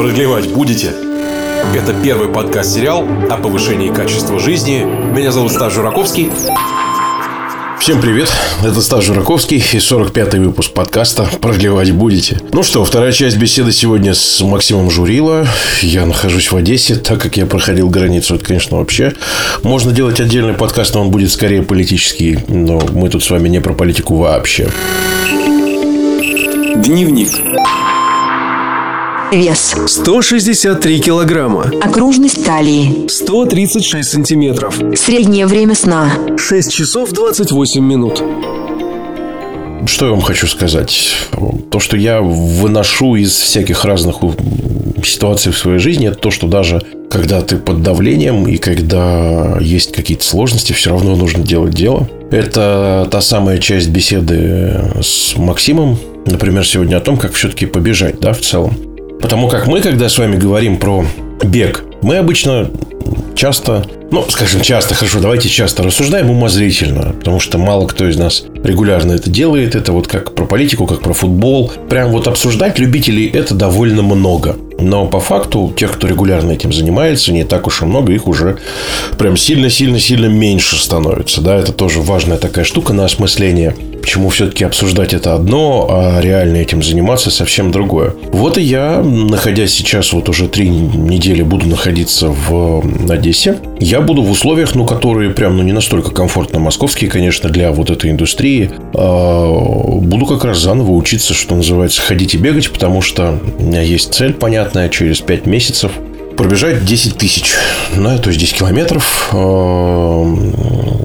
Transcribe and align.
Продлевать 0.00 0.48
будете? 0.48 0.94
Это 1.76 1.92
первый 1.92 2.28
подкаст-сериал 2.28 3.06
о 3.30 3.36
повышении 3.36 3.92
качества 3.92 4.40
жизни. 4.40 4.78
Меня 4.82 5.30
зовут 5.30 5.52
Стас 5.52 5.74
Жураковский. 5.74 6.30
Всем 7.78 8.00
привет, 8.00 8.32
это 8.64 8.80
Стас 8.80 9.04
Жураковский 9.04 9.58
и 9.58 9.76
45-й 9.76 10.38
выпуск 10.38 10.72
подкаста 10.72 11.28
«Продлевать 11.42 11.92
будете». 11.92 12.40
Ну 12.50 12.62
что, 12.62 12.82
вторая 12.86 13.12
часть 13.12 13.36
беседы 13.36 13.72
сегодня 13.72 14.14
с 14.14 14.40
Максимом 14.40 14.90
Журило. 14.90 15.46
Я 15.82 16.06
нахожусь 16.06 16.50
в 16.50 16.56
Одессе, 16.56 16.94
так 16.94 17.20
как 17.20 17.36
я 17.36 17.44
проходил 17.44 17.90
границу, 17.90 18.36
это, 18.36 18.44
конечно, 18.46 18.78
вообще. 18.78 19.12
Можно 19.64 19.92
делать 19.92 20.18
отдельный 20.18 20.54
подкаст, 20.54 20.94
но 20.94 21.02
он 21.02 21.10
будет 21.10 21.30
скорее 21.30 21.62
политический, 21.62 22.38
но 22.48 22.80
мы 22.94 23.10
тут 23.10 23.22
с 23.22 23.28
вами 23.28 23.50
не 23.50 23.60
про 23.60 23.74
политику 23.74 24.16
вообще. 24.16 24.70
Дневник. 26.76 27.32
Вес. 29.32 29.76
163 29.86 31.00
килограмма. 31.00 31.70
Окружность 31.80 32.44
талии. 32.44 33.06
136 33.08 34.08
сантиметров. 34.08 34.80
Среднее 34.96 35.46
время 35.46 35.76
сна. 35.76 36.10
6 36.36 36.72
часов 36.72 37.12
28 37.12 37.80
минут. 37.80 38.22
Что 39.86 40.06
я 40.06 40.10
вам 40.10 40.20
хочу 40.20 40.48
сказать? 40.48 41.14
То, 41.70 41.78
что 41.78 41.96
я 41.96 42.20
выношу 42.20 43.14
из 43.14 43.32
всяких 43.36 43.84
разных 43.84 44.16
ситуаций 45.04 45.52
в 45.52 45.58
своей 45.58 45.78
жизни, 45.78 46.08
это 46.08 46.18
то, 46.18 46.30
что 46.30 46.48
даже 46.48 46.82
когда 47.08 47.40
ты 47.40 47.56
под 47.56 47.82
давлением 47.82 48.48
и 48.48 48.56
когда 48.56 49.58
есть 49.60 49.92
какие-то 49.92 50.24
сложности, 50.24 50.72
все 50.72 50.90
равно 50.90 51.14
нужно 51.14 51.44
делать 51.44 51.74
дело. 51.74 52.08
Это 52.30 53.08
та 53.10 53.20
самая 53.20 53.58
часть 53.58 53.88
беседы 53.88 54.92
с 55.02 55.36
Максимом, 55.36 55.98
например, 56.26 56.66
сегодня 56.66 56.96
о 56.96 57.00
том, 57.00 57.16
как 57.16 57.32
все-таки 57.32 57.66
побежать, 57.66 58.20
да, 58.20 58.32
в 58.32 58.40
целом. 58.40 58.89
Потому 59.20 59.48
как 59.48 59.66
мы, 59.66 59.80
когда 59.80 60.08
с 60.08 60.18
вами 60.18 60.36
говорим 60.36 60.78
про 60.78 61.04
бег, 61.42 61.84
мы 62.02 62.16
обычно 62.16 62.70
часто, 63.34 63.84
ну, 64.10 64.24
скажем, 64.28 64.60
часто, 64.60 64.94
хорошо, 64.94 65.20
давайте 65.20 65.48
часто 65.48 65.82
рассуждаем 65.82 66.30
умозрительно, 66.30 67.12
потому 67.12 67.40
что 67.40 67.58
мало 67.58 67.86
кто 67.86 68.08
из 68.08 68.16
нас 68.16 68.44
регулярно 68.62 69.12
это 69.12 69.30
делает. 69.30 69.74
Это 69.74 69.92
вот 69.92 70.06
как 70.08 70.34
про 70.34 70.44
политику, 70.44 70.86
как 70.86 71.00
про 71.00 71.12
футбол. 71.12 71.72
Прям 71.88 72.10
вот 72.10 72.26
обсуждать 72.26 72.78
любителей 72.78 73.26
это 73.26 73.54
довольно 73.54 74.02
много. 74.02 74.56
Но 74.78 75.06
по 75.06 75.20
факту 75.20 75.72
тех, 75.76 75.92
кто 75.92 76.06
регулярно 76.06 76.52
этим 76.52 76.72
занимается, 76.72 77.32
не 77.32 77.44
так 77.44 77.66
уж 77.66 77.82
и 77.82 77.84
много, 77.84 78.12
их 78.12 78.26
уже 78.26 78.58
прям 79.18 79.36
сильно-сильно-сильно 79.36 80.26
меньше 80.26 80.76
становится. 80.82 81.40
Да, 81.40 81.56
это 81.56 81.72
тоже 81.72 82.00
важная 82.00 82.38
такая 82.38 82.64
штука 82.64 82.92
на 82.92 83.04
осмысление 83.04 83.76
Почему 84.00 84.28
все-таки 84.30 84.64
обсуждать 84.64 85.14
это 85.14 85.34
одно, 85.34 85.86
а 85.90 86.20
реально 86.20 86.56
этим 86.56 86.82
заниматься 86.82 87.30
совсем 87.30 87.70
другое. 87.70 88.14
Вот 88.32 88.58
и 88.58 88.62
я, 88.62 89.02
находясь 89.02 89.72
сейчас 89.72 90.12
вот 90.12 90.28
уже 90.28 90.48
три 90.48 90.68
недели 90.68 91.42
буду 91.42 91.66
находиться 91.66 92.28
в 92.28 92.82
Одессе, 93.10 93.56
я 93.78 94.00
буду 94.00 94.22
в 94.22 94.30
условиях, 94.30 94.74
ну, 94.74 94.84
которые 94.84 95.30
прям, 95.30 95.56
ну, 95.56 95.62
не 95.62 95.72
настолько 95.72 96.10
комфортно 96.10 96.58
московские, 96.58 97.10
конечно, 97.10 97.48
для 97.48 97.72
вот 97.72 97.90
этой 97.90 98.10
индустрии. 98.10 98.70
А, 98.94 99.46
буду 100.00 100.26
как 100.26 100.44
раз 100.44 100.58
заново 100.58 100.92
учиться, 100.92 101.34
что 101.34 101.54
называется, 101.54 102.00
ходить 102.02 102.34
и 102.34 102.38
бегать, 102.38 102.70
потому 102.70 103.02
что 103.02 103.38
у 103.58 103.62
меня 103.62 103.82
есть 103.82 104.14
цель 104.14 104.34
понятная 104.34 104.88
через 104.88 105.20
пять 105.20 105.46
месяцев 105.46 105.92
пробежать 106.40 106.86
10 106.86 107.18
тысяч, 107.18 107.52
да, 107.94 108.16
то 108.16 108.30
есть 108.30 108.40
10 108.40 108.56
километров. 108.56 109.28
Эм, 109.34 110.54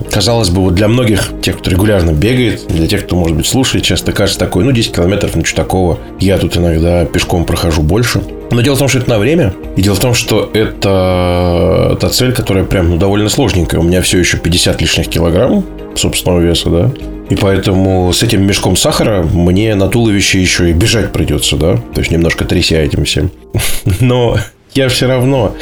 казалось 0.10 0.50
бы, 0.50 0.62
вот 0.62 0.76
для 0.76 0.88
многих, 0.88 1.30
тех, 1.42 1.58
кто 1.58 1.70
регулярно 1.70 2.12
бегает, 2.12 2.68
для 2.70 2.88
тех, 2.88 3.06
кто, 3.06 3.18
может 3.18 3.36
быть, 3.36 3.46
слушает, 3.46 3.84
часто 3.84 4.14
кажется 4.14 4.40
такой, 4.40 4.64
ну, 4.64 4.72
10 4.72 4.96
километров, 4.96 5.36
ну, 5.36 5.44
что 5.44 5.58
такого. 5.58 6.00
Я 6.22 6.38
тут 6.38 6.56
иногда 6.56 7.04
пешком 7.04 7.44
прохожу 7.44 7.82
больше. 7.82 8.22
Но 8.50 8.62
дело 8.62 8.76
в 8.76 8.80
том, 8.80 8.88
что 8.88 9.00
это 9.00 9.10
на 9.10 9.20
время. 9.20 9.54
И 9.76 9.82
дело 9.82 9.96
в 9.96 10.00
том, 10.00 10.14
что 10.14 10.50
это 10.54 11.98
та 12.00 12.10
цель, 12.10 12.32
которая 12.32 12.64
прям 12.64 12.92
ну, 12.92 12.96
довольно 12.96 13.28
сложненькая. 13.28 13.82
У 13.82 13.84
меня 13.84 14.02
все 14.02 14.18
еще 14.18 14.38
50 14.38 14.80
лишних 14.80 15.10
килограмм 15.10 15.66
собственного 15.96 16.40
веса, 16.40 16.70
да. 16.70 16.92
И 17.30 17.36
поэтому 17.36 18.14
с 18.14 18.24
этим 18.24 18.48
мешком 18.48 18.78
сахара 18.78 19.24
мне 19.24 19.76
на 19.76 19.90
туловище 19.90 20.40
еще 20.40 20.70
и 20.70 20.74
бежать 20.74 21.12
придется, 21.12 21.58
да. 21.58 21.76
То 21.94 22.00
есть 22.00 22.10
немножко 22.10 22.46
тряся 22.46 22.78
этим 22.78 23.04
всем. 23.04 23.32
Но 24.00 24.38
я 24.76 24.90
все 24.90 25.08
равно 25.08 25.56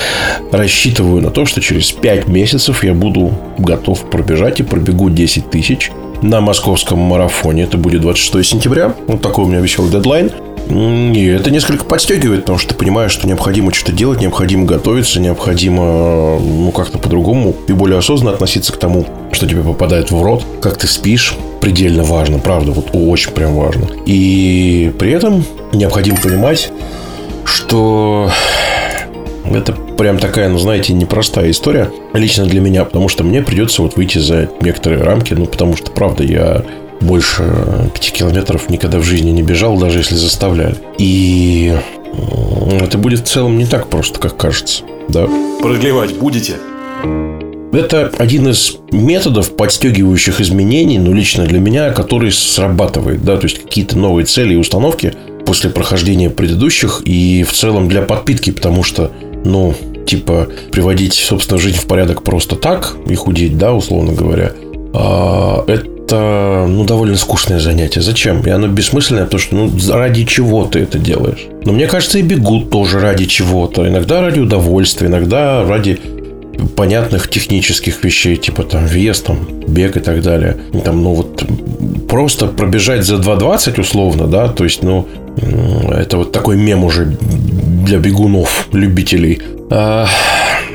рассчитываю 0.51 1.21
на 1.21 1.29
то, 1.29 1.45
что 1.45 1.61
через 1.61 1.91
5 1.91 2.27
месяцев 2.27 2.83
я 2.83 2.95
буду 2.95 3.31
готов 3.59 4.09
пробежать 4.09 4.59
и 4.59 4.63
пробегу 4.63 5.11
10 5.11 5.51
тысяч 5.51 5.91
на 6.23 6.41
московском 6.41 6.97
марафоне. 6.97 7.63
Это 7.63 7.77
будет 7.77 8.01
26 8.01 8.49
сентября. 8.49 8.95
Вот 9.07 9.21
такой 9.21 9.45
у 9.45 9.47
меня 9.47 9.59
веселый 9.59 9.91
дедлайн. 9.91 10.31
И 10.67 11.25
это 11.27 11.51
несколько 11.51 11.83
подстегивает, 11.83 12.41
потому 12.41 12.57
что 12.57 12.69
ты 12.69 12.75
понимаешь, 12.75 13.11
что 13.11 13.27
необходимо 13.27 13.73
что-то 13.73 13.91
делать, 13.91 14.21
необходимо 14.21 14.65
готовиться, 14.65 15.19
необходимо 15.19 16.39
ну, 16.39 16.71
как-то 16.71 16.97
по-другому 16.97 17.53
и 17.67 17.73
более 17.73 17.99
осознанно 17.99 18.33
относиться 18.33 18.71
к 18.71 18.77
тому, 18.77 19.05
что 19.33 19.45
тебе 19.45 19.61
попадает 19.61 20.09
в 20.09 20.23
рот, 20.23 20.43
как 20.61 20.77
ты 20.77 20.87
спишь, 20.87 21.35
предельно 21.59 22.03
важно, 22.03 22.39
правда, 22.39 22.71
вот 22.71 22.91
очень 22.93 23.31
прям 23.31 23.55
важно. 23.55 23.89
И 24.05 24.93
при 24.97 25.11
этом 25.11 25.43
необходимо 25.73 26.17
понимать, 26.17 26.71
что 27.43 28.31
это 29.51 29.73
прям 29.73 30.17
такая, 30.17 30.49
ну, 30.49 30.57
знаете, 30.57 30.93
непростая 30.93 31.51
история 31.51 31.91
лично 32.13 32.45
для 32.45 32.61
меня, 32.61 32.85
потому 32.85 33.09
что 33.09 33.23
мне 33.23 33.41
придется 33.41 33.81
вот 33.81 33.95
выйти 33.95 34.19
за 34.19 34.49
некоторые 34.61 35.03
рамки, 35.03 35.33
ну, 35.33 35.45
потому 35.45 35.75
что, 35.75 35.91
правда, 35.91 36.23
я 36.23 36.63
больше 37.01 37.43
пяти 37.93 38.11
километров 38.11 38.69
никогда 38.69 38.97
в 38.99 39.03
жизни 39.03 39.31
не 39.31 39.41
бежал, 39.43 39.77
даже 39.77 39.99
если 39.99 40.15
заставляли. 40.15 40.77
И 40.97 41.73
это 42.81 42.97
будет 42.97 43.21
в 43.21 43.23
целом 43.23 43.57
не 43.57 43.65
так 43.65 43.87
просто, 43.87 44.19
как 44.19 44.37
кажется. 44.37 44.83
Да. 45.09 45.27
Продлевать 45.61 46.13
будете? 46.17 46.53
Это 47.73 48.11
один 48.19 48.49
из 48.49 48.77
методов 48.91 49.55
подстегивающих 49.55 50.39
изменений, 50.39 50.99
ну, 50.99 51.11
лично 51.11 51.45
для 51.45 51.59
меня, 51.59 51.89
который 51.89 52.31
срабатывает, 52.31 53.23
да, 53.23 53.37
то 53.37 53.45
есть 53.45 53.63
какие-то 53.63 53.97
новые 53.97 54.25
цели 54.25 54.53
и 54.53 54.57
установки 54.57 55.13
после 55.45 55.71
прохождения 55.71 56.29
предыдущих 56.29 57.01
и 57.05 57.43
в 57.43 57.51
целом 57.51 57.89
для 57.89 58.03
подпитки, 58.03 58.51
потому 58.51 58.83
что 58.83 59.11
ну, 59.45 59.73
типа, 60.05 60.47
приводить, 60.71 61.13
собственно, 61.13 61.59
жизнь 61.59 61.77
в 61.77 61.85
порядок 61.85 62.23
просто 62.23 62.55
так 62.55 62.95
и 63.07 63.15
худеть, 63.15 63.57
да, 63.57 63.73
условно 63.73 64.13
говоря, 64.13 64.51
а, 64.93 65.63
это, 65.67 66.65
ну, 66.67 66.83
довольно 66.83 67.17
скучное 67.17 67.59
занятие. 67.59 68.01
Зачем? 68.01 68.41
И 68.41 68.49
оно 68.49 68.67
бессмысленное, 68.67 69.25
потому 69.25 69.39
что, 69.39 69.55
ну, 69.55 69.71
ради 69.89 70.25
чего 70.25 70.65
ты 70.65 70.79
это 70.79 70.99
делаешь? 70.99 71.47
Но 71.65 71.73
мне 71.73 71.87
кажется, 71.87 72.19
и 72.19 72.21
бегут 72.21 72.69
тоже 72.69 72.99
ради 72.99 73.25
чего-то. 73.25 73.87
Иногда 73.87 74.21
ради 74.21 74.39
удовольствия, 74.39 75.07
иногда 75.07 75.63
ради 75.63 75.99
понятных 76.75 77.29
технических 77.29 78.03
вещей, 78.03 78.35
типа 78.35 78.63
там 78.63 78.85
вес, 78.85 79.21
там 79.21 79.47
бег 79.67 79.97
и 79.97 79.99
так 79.99 80.21
далее. 80.21 80.57
Там, 80.83 81.03
ну 81.03 81.13
вот 81.13 81.43
просто 82.07 82.47
пробежать 82.47 83.05
за 83.05 83.15
2.20 83.15 83.81
условно, 83.81 84.27
да, 84.27 84.47
то 84.47 84.63
есть, 84.63 84.83
ну, 84.83 85.07
это 85.91 86.17
вот 86.17 86.31
такой 86.31 86.57
мем 86.57 86.83
уже 86.83 87.17
для 87.83 87.99
бегунов, 87.99 88.67
любителей. 88.71 89.41
А, 89.69 90.07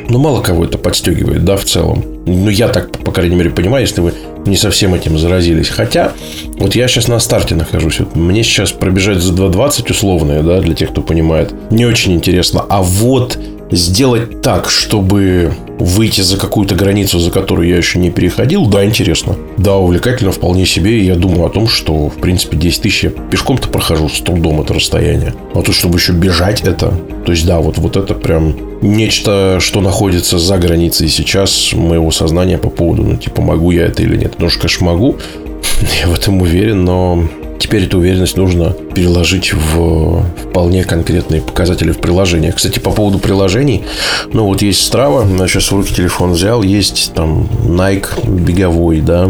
ну, 0.08 0.18
мало 0.18 0.42
кого 0.42 0.64
это 0.64 0.78
подстегивает, 0.78 1.44
да, 1.44 1.56
в 1.56 1.64
целом. 1.64 2.04
Ну, 2.26 2.50
я 2.50 2.68
так, 2.68 2.90
по 2.98 3.12
крайней 3.12 3.36
мере, 3.36 3.50
понимаю, 3.50 3.84
если 3.84 4.00
вы 4.00 4.12
не 4.46 4.56
совсем 4.56 4.94
этим 4.94 5.18
заразились. 5.18 5.68
Хотя, 5.68 6.12
вот 6.58 6.74
я 6.74 6.88
сейчас 6.88 7.08
на 7.08 7.18
старте 7.18 7.54
нахожусь. 7.54 8.00
Вот 8.00 8.14
мне 8.16 8.42
сейчас 8.42 8.72
пробежать 8.72 9.18
за 9.18 9.32
2.20 9.32 9.90
условное, 9.90 10.42
да, 10.42 10.60
для 10.60 10.74
тех, 10.74 10.90
кто 10.90 11.00
понимает, 11.00 11.52
не 11.70 11.86
очень 11.86 12.12
интересно. 12.12 12.64
А 12.68 12.82
вот 12.82 13.38
сделать 13.70 14.40
так, 14.40 14.70
чтобы 14.70 15.52
выйти 15.78 16.20
за 16.22 16.36
какую-то 16.36 16.74
границу, 16.74 17.18
за 17.18 17.30
которую 17.30 17.68
я 17.68 17.76
еще 17.76 17.98
не 17.98 18.10
переходил, 18.10 18.66
да, 18.66 18.84
интересно. 18.84 19.36
Да, 19.56 19.76
увлекательно 19.76 20.32
вполне 20.32 20.66
себе. 20.66 21.00
И 21.00 21.04
я 21.04 21.14
думаю 21.14 21.46
о 21.46 21.50
том, 21.50 21.68
что, 21.68 22.08
в 22.08 22.16
принципе, 22.16 22.56
10 22.56 22.82
тысяч 22.82 23.04
я 23.04 23.10
пешком-то 23.10 23.68
прохожу 23.68 24.08
с 24.08 24.20
трудом 24.20 24.60
это 24.60 24.74
расстояние. 24.74 25.34
А 25.54 25.62
то, 25.62 25.72
чтобы 25.72 25.98
еще 25.98 26.12
бежать 26.12 26.62
это... 26.62 26.92
То 27.24 27.32
есть, 27.32 27.46
да, 27.46 27.60
вот, 27.60 27.78
вот 27.78 27.96
это 27.96 28.14
прям 28.14 28.56
нечто, 28.80 29.58
что 29.60 29.80
находится 29.80 30.38
за 30.38 30.58
границей 30.58 31.08
сейчас 31.08 31.72
моего 31.74 32.10
сознания 32.10 32.58
по 32.58 32.70
поводу, 32.70 33.04
ну, 33.04 33.16
типа, 33.16 33.42
могу 33.42 33.70
я 33.70 33.86
это 33.86 34.02
или 34.02 34.16
нет. 34.16 34.32
Потому 34.32 34.50
что, 34.50 34.60
конечно, 34.60 34.86
могу. 34.86 35.16
Я 36.02 36.08
в 36.08 36.14
этом 36.14 36.40
уверен, 36.40 36.84
но 36.84 37.28
Теперь 37.58 37.84
эту 37.84 37.98
уверенность 37.98 38.36
нужно 38.36 38.70
переложить 38.70 39.52
в 39.52 40.24
вполне 40.48 40.84
конкретные 40.84 41.40
показатели 41.40 41.90
в 41.90 41.98
приложениях. 41.98 42.56
Кстати, 42.56 42.78
по 42.78 42.90
поводу 42.90 43.18
приложений, 43.18 43.84
ну 44.32 44.44
вот 44.44 44.62
есть 44.62 44.92
Strava, 44.92 45.28
я 45.38 45.48
сейчас 45.48 45.70
в 45.70 45.76
руки 45.76 45.94
телефон 45.94 46.32
взял, 46.32 46.62
есть 46.62 47.12
там 47.14 47.48
Nike 47.64 48.28
беговой, 48.28 49.00
да, 49.00 49.28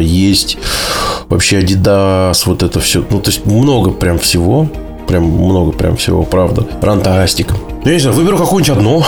есть 0.00 0.58
вообще 1.28 1.60
Adidas, 1.60 2.42
вот 2.46 2.62
это 2.62 2.80
все. 2.80 3.04
Ну, 3.10 3.20
то 3.20 3.30
есть 3.30 3.44
много 3.46 3.90
прям 3.90 4.18
всего, 4.18 4.68
прям 5.06 5.24
много 5.24 5.72
прям 5.72 5.96
всего, 5.96 6.22
правда. 6.22 6.66
Рантастик. 6.80 7.52
Я 7.84 7.92
не 7.92 7.98
знаю, 7.98 8.16
выберу 8.16 8.38
какое-нибудь 8.38 8.76
одно, 8.76 9.04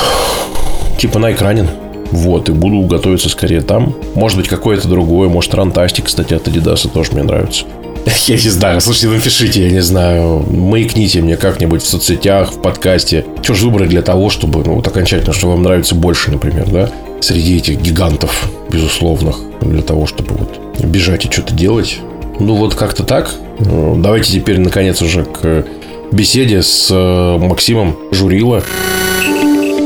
типа 0.98 1.18
Nike 1.18 1.40
Running. 1.40 1.68
Вот, 2.12 2.48
и 2.48 2.52
буду 2.52 2.80
готовиться 2.88 3.28
скорее 3.28 3.60
там. 3.60 3.94
Может 4.14 4.36
быть, 4.36 4.48
какое-то 4.48 4.88
другое. 4.88 5.28
Может, 5.28 5.54
Рантастик, 5.54 6.06
кстати, 6.06 6.34
от 6.34 6.48
Adidas 6.48 6.88
тоже 6.88 7.12
мне 7.12 7.22
нравится. 7.22 7.64
Я 8.26 8.34
не 8.34 8.48
знаю, 8.48 8.80
слушайте, 8.80 9.08
напишите, 9.08 9.62
я 9.62 9.70
не 9.70 9.82
знаю, 9.82 10.44
маякните 10.50 11.20
мне 11.20 11.36
как-нибудь 11.36 11.82
в 11.82 11.86
соцсетях, 11.86 12.52
в 12.52 12.60
подкасте. 12.60 13.24
Что 13.42 13.54
же 13.54 13.66
выбрать 13.66 13.88
для 13.88 14.02
того, 14.02 14.30
чтобы, 14.30 14.64
ну, 14.64 14.74
вот 14.74 14.86
окончательно, 14.86 15.32
что 15.32 15.48
вам 15.48 15.62
нравится 15.62 15.94
больше, 15.94 16.30
например, 16.30 16.68
да? 16.70 16.90
Среди 17.20 17.56
этих 17.56 17.80
гигантов, 17.80 18.48
безусловных, 18.70 19.36
для 19.60 19.82
того, 19.82 20.06
чтобы 20.06 20.34
вот 20.34 20.84
бежать 20.84 21.26
и 21.26 21.30
что-то 21.30 21.54
делать. 21.54 21.98
Ну, 22.38 22.54
вот 22.54 22.74
как-то 22.74 23.04
так. 23.04 23.34
Ну, 23.58 23.96
давайте 24.00 24.32
теперь, 24.32 24.58
наконец, 24.58 25.02
уже 25.02 25.24
к 25.24 25.66
беседе 26.10 26.62
с 26.62 26.88
э, 26.90 27.38
Максимом 27.38 27.96
Журила. 28.10 28.62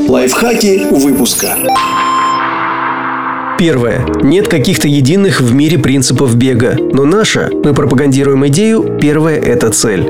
Лайфхаки 0.07 0.87
выпуска. 0.91 1.57
Первое. 3.57 4.05
Нет 4.21 4.49
каких-то 4.49 4.89
единых 4.89 5.39
в 5.39 5.53
мире 5.53 5.77
принципов 5.77 6.35
бега, 6.35 6.77
но 6.77 7.05
наша, 7.05 7.49
мы 7.63 7.73
пропагандируем 7.73 8.45
идею, 8.47 8.97
первое– 8.99 9.39
это 9.41 9.69
цель. 9.69 10.05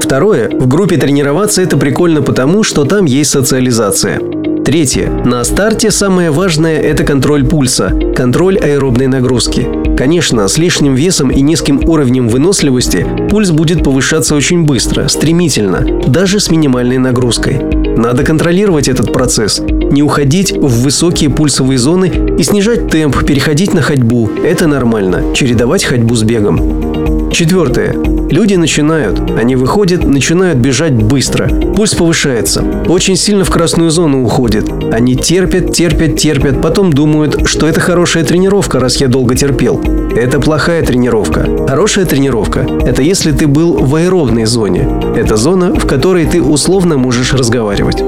Второе. 0.00 0.48
В 0.50 0.66
группе 0.66 0.96
тренироваться 0.96 1.62
это 1.62 1.76
прикольно 1.76 2.22
потому, 2.22 2.64
что 2.64 2.84
там 2.84 3.04
есть 3.04 3.30
социализация. 3.30 4.20
Третье. 4.64 5.08
На 5.24 5.44
старте 5.44 5.92
самое 5.92 6.30
важное– 6.32 6.80
это 6.82 7.04
контроль 7.04 7.46
пульса, 7.46 7.92
контроль 8.16 8.58
аэробной 8.58 9.06
нагрузки. 9.06 9.66
Конечно, 9.96 10.48
с 10.48 10.58
лишним 10.58 10.94
весом 10.94 11.30
и 11.30 11.40
низким 11.40 11.80
уровнем 11.88 12.28
выносливости 12.28 13.06
пульс 13.30 13.50
будет 13.50 13.84
повышаться 13.84 14.34
очень 14.34 14.64
быстро, 14.64 15.06
стремительно, 15.08 16.02
даже 16.06 16.40
с 16.40 16.50
минимальной 16.50 16.98
нагрузкой. 16.98 17.60
Надо 17.96 18.24
контролировать 18.24 18.88
этот 18.88 19.12
процесс, 19.12 19.60
не 19.90 20.02
уходить 20.02 20.52
в 20.52 20.82
высокие 20.82 21.30
пульсовые 21.30 21.78
зоны 21.78 22.36
и 22.38 22.42
снижать 22.42 22.88
темп, 22.88 23.24
переходить 23.24 23.74
на 23.74 23.82
ходьбу. 23.82 24.30
Это 24.44 24.66
нормально, 24.66 25.34
чередовать 25.34 25.84
ходьбу 25.84 26.14
с 26.14 26.22
бегом. 26.22 27.30
Четвертое. 27.32 27.94
Люди 28.30 28.54
начинают, 28.54 29.30
они 29.38 29.54
выходят, 29.56 30.04
начинают 30.04 30.58
бежать 30.58 30.92
быстро. 30.92 31.48
Пульс 31.48 31.94
повышается. 31.94 32.64
Очень 32.88 33.16
сильно 33.16 33.44
в 33.44 33.50
красную 33.50 33.90
зону 33.90 34.24
уходит. 34.24 34.68
Они 34.92 35.14
терпят, 35.14 35.72
терпят, 35.72 36.18
терпят, 36.18 36.60
потом 36.60 36.92
думают, 36.92 37.46
что 37.46 37.68
это 37.68 37.80
хорошая 37.80 38.24
тренировка, 38.24 38.80
раз 38.80 38.96
я 38.96 39.08
долго 39.08 39.34
терпел. 39.34 39.80
Это 40.16 40.40
плохая 40.40 40.82
тренировка. 40.82 41.46
Хорошая 41.68 42.06
тренировка– 42.06 42.66
это 42.86 43.02
если 43.02 43.32
ты 43.32 43.46
был 43.46 43.78
в 43.78 43.94
аэробной 43.94 44.44
зоне. 44.44 44.88
Это 45.16 45.36
зона, 45.36 45.74
в 45.74 45.86
которой 45.86 46.26
ты 46.26 46.42
условно 46.42 46.98
можешь 46.98 47.32
разговаривать. 47.32 48.02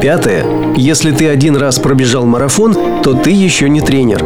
Пятое. 0.00 0.44
Если 0.76 1.10
ты 1.10 1.28
один 1.28 1.56
раз 1.56 1.80
пробежал 1.80 2.24
марафон, 2.24 3.02
то 3.02 3.14
ты 3.14 3.30
еще 3.30 3.68
не 3.68 3.80
тренер. 3.80 4.24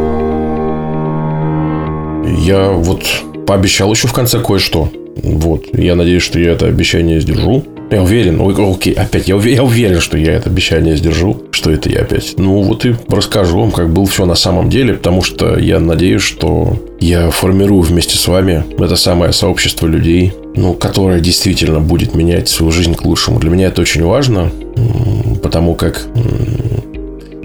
Я 2.37 2.69
вот 2.69 3.03
пообещал 3.47 3.91
еще 3.91 4.07
в 4.07 4.13
конце 4.13 4.39
кое-что. 4.39 4.91
Вот. 5.23 5.65
Я 5.73 5.95
надеюсь, 5.95 6.21
что 6.21 6.39
я 6.39 6.51
это 6.51 6.67
обещание 6.67 7.19
сдержу. 7.19 7.63
Я 7.89 8.03
уверен, 8.03 8.39
ой, 8.41 8.55
окей, 8.57 8.93
опять, 8.93 9.27
я, 9.27 9.35
я 9.35 9.63
уверен, 9.63 9.99
что 9.99 10.17
я 10.17 10.33
это 10.33 10.49
обещание 10.49 10.95
сдержу, 10.95 11.43
что 11.51 11.69
это 11.69 11.89
я 11.89 12.01
опять. 12.01 12.33
Ну, 12.37 12.61
вот 12.61 12.85
и 12.85 12.95
расскажу 13.07 13.59
вам, 13.59 13.71
как 13.71 13.91
было 13.91 14.05
все 14.05 14.25
на 14.25 14.35
самом 14.35 14.69
деле, 14.69 14.95
потому 14.95 15.21
что 15.21 15.59
я 15.59 15.79
надеюсь, 15.79 16.23
что 16.23 16.79
я 16.99 17.29
формирую 17.29 17.81
вместе 17.81 18.17
с 18.17 18.27
вами 18.27 18.63
это 18.79 18.95
самое 18.95 19.31
сообщество 19.31 19.85
людей, 19.85 20.33
ну, 20.55 20.73
которое 20.73 21.19
действительно 21.19 21.79
будет 21.79 22.15
менять 22.15 22.49
свою 22.49 22.71
жизнь 22.71 22.95
к 22.95 23.05
лучшему. 23.05 23.39
Для 23.39 23.51
меня 23.51 23.67
это 23.67 23.81
очень 23.81 24.03
важно, 24.03 24.51
потому 25.41 25.75
как 25.75 26.05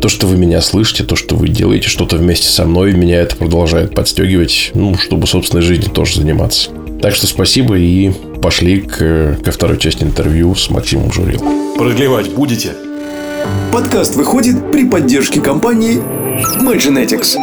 то, 0.01 0.09
что 0.09 0.27
вы 0.27 0.37
меня 0.37 0.61
слышите, 0.61 1.05
то, 1.05 1.17
что 1.17 1.35
вы 1.35 1.49
делаете 1.49 1.89
что-то 1.89 2.17
вместе 2.17 2.49
со 2.49 2.65
мной, 2.65 2.93
меня 2.93 3.21
это 3.21 3.37
продолжает 3.37 3.95
подстегивать, 3.95 4.71
ну, 4.75 4.97
чтобы 4.97 5.27
собственной 5.27 5.63
жизнью 5.63 5.91
тоже 5.91 6.21
заниматься. 6.21 6.71
Так 7.03 7.15
что 7.15 7.27
спасибо 7.27 7.77
и 7.77 8.11
пошли 8.43 8.81
к, 8.81 9.39
ко 9.45 9.51
второй 9.51 9.79
части 9.79 10.03
интервью 10.03 10.55
с 10.55 10.71
Максимом 10.71 11.13
Журил. 11.13 11.43
Продлевать 11.77 12.31
будете? 12.31 12.73
Подкаст 13.73 14.17
выходит 14.17 14.71
при 14.71 14.89
поддержке 14.89 15.41
компании 15.41 16.03
Maginetics. 16.61 17.37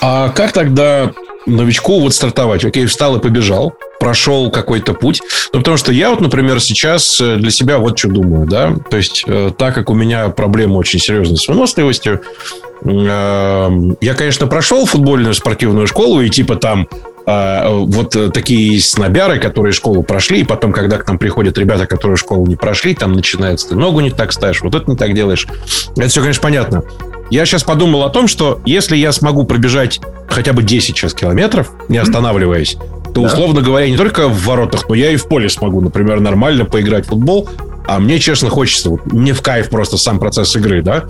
А 0.00 0.30
как 0.30 0.52
тогда 0.52 1.12
новичку 1.46 2.00
вот 2.00 2.14
стартовать? 2.14 2.64
Окей, 2.64 2.86
встал 2.86 3.16
и 3.16 3.20
побежал, 3.20 3.74
прошел 3.98 4.50
какой-то 4.50 4.94
путь. 4.94 5.20
Ну, 5.52 5.60
потому 5.60 5.76
что 5.76 5.92
я 5.92 6.10
вот, 6.10 6.20
например, 6.20 6.60
сейчас 6.60 7.20
э, 7.20 7.36
для 7.36 7.50
себя 7.50 7.78
вот 7.78 7.98
что 7.98 8.08
думаю, 8.08 8.46
да. 8.46 8.74
То 8.90 8.96
есть, 8.96 9.24
э, 9.26 9.50
так 9.56 9.74
как 9.74 9.90
у 9.90 9.94
меня 9.94 10.28
проблема 10.28 10.76
очень 10.76 10.98
серьезная 10.98 11.36
с 11.36 11.48
выносливостью, 11.48 12.22
э, 12.84 13.70
я, 14.00 14.14
конечно, 14.14 14.46
прошел 14.46 14.86
футбольную 14.86 15.34
спортивную 15.34 15.86
школу 15.86 16.20
и 16.20 16.28
типа 16.28 16.56
там 16.56 16.88
вот 17.30 18.16
такие 18.32 18.80
снобяры, 18.80 19.38
которые 19.38 19.74
школу 19.74 20.02
прошли, 20.02 20.40
и 20.40 20.44
потом, 20.44 20.72
когда 20.72 20.96
к 20.96 21.06
нам 21.06 21.18
приходят 21.18 21.58
ребята, 21.58 21.86
которые 21.86 22.16
школу 22.16 22.46
не 22.46 22.56
прошли, 22.56 22.94
там 22.94 23.12
начинается, 23.12 23.68
ты 23.68 23.74
ногу 23.74 24.00
не 24.00 24.10
так 24.10 24.32
ставишь, 24.32 24.62
вот 24.62 24.74
это 24.74 24.90
не 24.90 24.96
так 24.96 25.12
делаешь. 25.12 25.46
Это 25.98 26.08
все, 26.08 26.22
конечно, 26.22 26.42
понятно. 26.42 26.84
Я 27.30 27.44
сейчас 27.44 27.64
подумал 27.64 28.04
о 28.04 28.08
том, 28.08 28.28
что 28.28 28.62
если 28.64 28.96
я 28.96 29.12
смогу 29.12 29.44
пробежать 29.44 30.00
хотя 30.26 30.54
бы 30.54 30.62
10 30.62 30.96
сейчас 30.96 31.12
километров, 31.12 31.70
не 31.90 31.98
останавливаясь, 31.98 32.78
то, 33.14 33.22
условно 33.22 33.62
говоря, 33.62 33.88
не 33.88 33.96
только 33.96 34.28
в 34.28 34.44
воротах, 34.44 34.88
но 34.88 34.94
я 34.94 35.10
и 35.10 35.16
в 35.16 35.26
поле 35.26 35.48
смогу, 35.48 35.80
например, 35.80 36.20
нормально 36.20 36.64
поиграть 36.64 37.06
в 37.06 37.08
футбол, 37.08 37.48
а 37.88 38.00
мне, 38.00 38.18
честно, 38.18 38.50
хочется, 38.50 38.90
вот, 38.90 39.06
мне 39.06 39.32
в 39.32 39.40
кайф 39.40 39.70
просто 39.70 39.96
сам 39.96 40.18
процесс 40.18 40.54
игры, 40.56 40.82
да. 40.82 41.04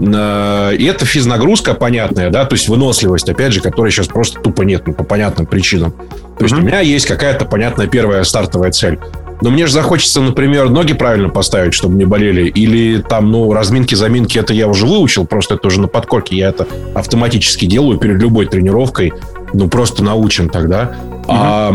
Э, 0.00 0.74
и 0.74 0.84
это 0.86 1.04
физнагрузка 1.04 1.74
понятная, 1.74 2.30
да, 2.30 2.46
то 2.46 2.54
есть 2.54 2.68
выносливость, 2.68 3.28
опять 3.28 3.52
же, 3.52 3.60
которой 3.60 3.90
сейчас 3.92 4.06
просто 4.06 4.40
тупо 4.40 4.62
нет, 4.62 4.86
ну, 4.86 4.94
по 4.94 5.04
понятным 5.04 5.46
причинам. 5.46 5.92
То 6.38 6.44
есть 6.44 6.54
mm-hmm. 6.54 6.58
у 6.58 6.64
меня 6.64 6.80
есть 6.80 7.04
какая-то 7.04 7.44
понятная 7.44 7.86
первая 7.86 8.24
стартовая 8.24 8.72
цель. 8.72 8.98
Но 9.42 9.50
мне 9.50 9.66
же 9.66 9.72
захочется, 9.72 10.20
например, 10.20 10.70
ноги 10.70 10.94
правильно 10.94 11.28
поставить, 11.28 11.74
чтобы 11.74 11.96
не 11.96 12.04
болели. 12.04 12.48
Или 12.48 13.02
там, 13.02 13.30
ну, 13.30 13.52
разминки, 13.52 13.94
заминки, 13.94 14.38
это 14.38 14.54
я 14.54 14.68
уже 14.68 14.86
выучил, 14.86 15.26
просто 15.26 15.56
это 15.56 15.66
уже 15.66 15.80
на 15.80 15.88
подкорке. 15.88 16.36
Я 16.36 16.48
это 16.48 16.66
автоматически 16.94 17.66
делаю 17.66 17.98
перед 17.98 18.22
любой 18.22 18.46
тренировкой. 18.46 19.12
Ну, 19.52 19.68
просто 19.68 20.04
научен 20.04 20.48
тогда. 20.48 20.94
А 21.28 21.72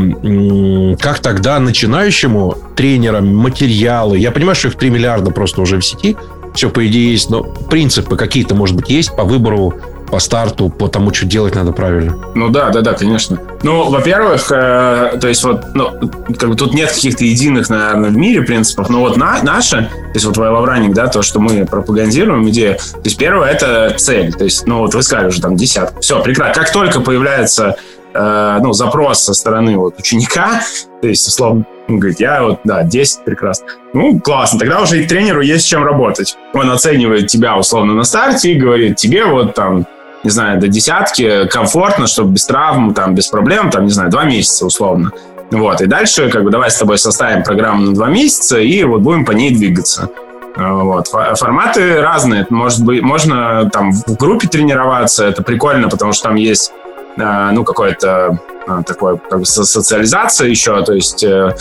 как 0.99 1.19
тогда 1.19 1.59
начинающему 1.59 2.57
тренерам 2.75 3.35
материалы? 3.35 4.17
Я 4.17 4.31
понимаю, 4.31 4.55
что 4.55 4.67
их 4.67 4.75
3 4.75 4.89
миллиарда 4.89 5.31
просто 5.31 5.61
уже 5.61 5.79
в 5.79 5.85
сети. 5.85 6.17
Все, 6.53 6.69
по 6.69 6.85
идее, 6.87 7.11
есть. 7.11 7.29
Но 7.29 7.43
принципы 7.43 8.15
какие-то, 8.15 8.55
может 8.55 8.75
быть, 8.75 8.89
есть 8.89 9.15
по 9.15 9.23
выбору 9.23 9.75
по 10.09 10.19
старту, 10.19 10.69
по 10.69 10.87
тому, 10.87 11.13
что 11.13 11.25
делать 11.25 11.55
надо 11.55 11.71
правильно. 11.71 12.17
Ну 12.33 12.49
да, 12.49 12.69
да, 12.69 12.81
да, 12.81 12.93
конечно. 12.93 13.39
Ну, 13.63 13.89
во-первых, 13.89 14.51
э, 14.51 15.17
то 15.19 15.27
есть 15.27 15.43
вот, 15.43 15.65
ну, 15.73 15.91
как 16.37 16.49
бы 16.49 16.55
тут 16.55 16.73
нет 16.73 16.91
каких-то 16.91 17.25
единых, 17.25 17.69
наверное, 17.69 18.09
в 18.09 18.15
мире 18.15 18.41
принципов, 18.41 18.89
но 18.89 19.01
вот 19.01 19.17
на, 19.17 19.41
наши, 19.43 19.77
то 19.77 20.13
есть 20.13 20.25
вот 20.25 20.37
Вайловраник, 20.37 20.93
да, 20.93 21.07
то, 21.07 21.21
что 21.21 21.39
мы 21.39 21.65
пропагандируем, 21.65 22.47
идея, 22.49 22.75
то 22.75 23.01
есть 23.03 23.17
первое 23.17 23.49
это 23.49 23.95
цель, 23.97 24.33
то 24.33 24.45
есть, 24.45 24.65
ну 24.65 24.79
вот 24.79 24.93
вы 24.95 25.03
сказали 25.03 25.27
уже 25.27 25.41
там 25.41 25.55
десятку. 25.55 26.01
Все, 26.01 26.21
прекрасно. 26.21 26.53
Как 26.53 26.71
только 26.71 27.01
появляется 27.01 27.75
Э, 28.17 28.57
ну, 28.61 28.73
запрос 28.73 29.19
со 29.19 29.33
стороны 29.33 29.77
вот 29.77 29.99
ученика, 29.99 30.61
то 31.01 31.07
есть, 31.07 31.27
условно, 31.27 31.65
он 31.87 31.99
говорит, 31.99 32.19
я 32.19 32.41
вот, 32.41 32.59
да, 32.63 32.83
10, 32.83 33.23
прекрасно. 33.23 33.67
Ну, 33.93 34.19
классно, 34.19 34.57
тогда 34.57 34.81
уже 34.81 35.03
и 35.03 35.07
тренеру 35.07 35.41
есть 35.41 35.65
с 35.65 35.67
чем 35.67 35.83
работать. 35.83 36.35
Он 36.53 36.71
оценивает 36.71 37.27
тебя, 37.27 37.55
условно, 37.55 37.93
на 37.93 38.03
старте 38.03 38.53
и 38.53 38.59
говорит, 38.59 38.95
тебе 38.95 39.25
вот 39.25 39.53
там, 39.53 39.85
не 40.23 40.31
знаю, 40.31 40.59
до 40.59 40.67
десятки 40.67 41.47
комфортно, 41.47 42.07
чтобы 42.07 42.31
без 42.31 42.45
травм, 42.47 42.95
там, 42.95 43.13
без 43.13 43.27
проблем, 43.27 43.69
там, 43.69 43.83
не 43.85 43.91
знаю, 43.91 44.09
два 44.09 44.23
месяца, 44.23 44.65
условно. 44.65 45.11
Вот, 45.51 45.79
и 45.81 45.85
дальше, 45.85 46.29
как 46.29 46.43
бы, 46.43 46.49
давай 46.49 46.71
с 46.71 46.77
тобой 46.77 46.97
составим 46.97 47.43
программу 47.43 47.83
на 47.83 47.93
два 47.93 48.07
месяца, 48.07 48.59
и 48.59 48.83
вот 48.83 49.01
будем 49.01 49.25
по 49.25 49.31
ней 49.31 49.53
двигаться. 49.53 50.09
Э, 50.55 50.71
вот. 50.71 51.07
Форматы 51.07 52.01
разные. 52.01 52.47
Может 52.49 52.83
быть, 52.83 53.03
можно 53.03 53.69
там 53.71 53.91
в 53.91 54.17
группе 54.17 54.47
тренироваться, 54.47 55.25
это 55.25 55.43
прикольно, 55.43 55.87
потому 55.87 56.13
что 56.13 56.29
там 56.29 56.35
есть 56.35 56.73
ну, 57.17 57.63
какое-то 57.63 58.39
э, 58.67 58.83
такое 58.85 59.17
как 59.17 59.39
бы 59.39 59.45
социализация 59.45 60.47
еще, 60.47 60.83
то 60.83 60.93
есть 60.93 61.23
э, 61.23 61.55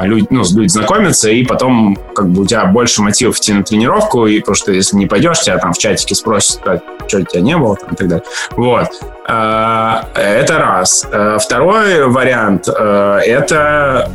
люди, 0.00 0.26
ну, 0.30 0.42
люди 0.54 0.68
знакомятся, 0.68 1.30
и 1.30 1.44
потом 1.44 1.98
как 2.14 2.28
бы 2.28 2.42
у 2.42 2.46
тебя 2.46 2.64
больше 2.66 3.02
мотивов 3.02 3.38
идти 3.38 3.52
на 3.52 3.64
тренировку, 3.64 4.26
и 4.26 4.38
потому 4.38 4.54
что 4.54 4.72
если 4.72 4.96
не 4.96 5.06
пойдешь, 5.06 5.40
тебя 5.40 5.58
там 5.58 5.72
в 5.72 5.78
чатике 5.78 6.14
спросят, 6.14 6.60
а 6.66 6.80
что 7.08 7.24
тебя 7.24 7.42
не 7.42 7.56
было, 7.56 7.76
там, 7.76 7.90
и 7.90 7.96
так 7.96 8.08
далее. 8.08 8.24
Вот. 8.52 8.88
Это 9.26 10.58
раз. 10.58 11.06
Второй 11.40 12.06
вариант– 12.06 12.68
это, 12.68 14.08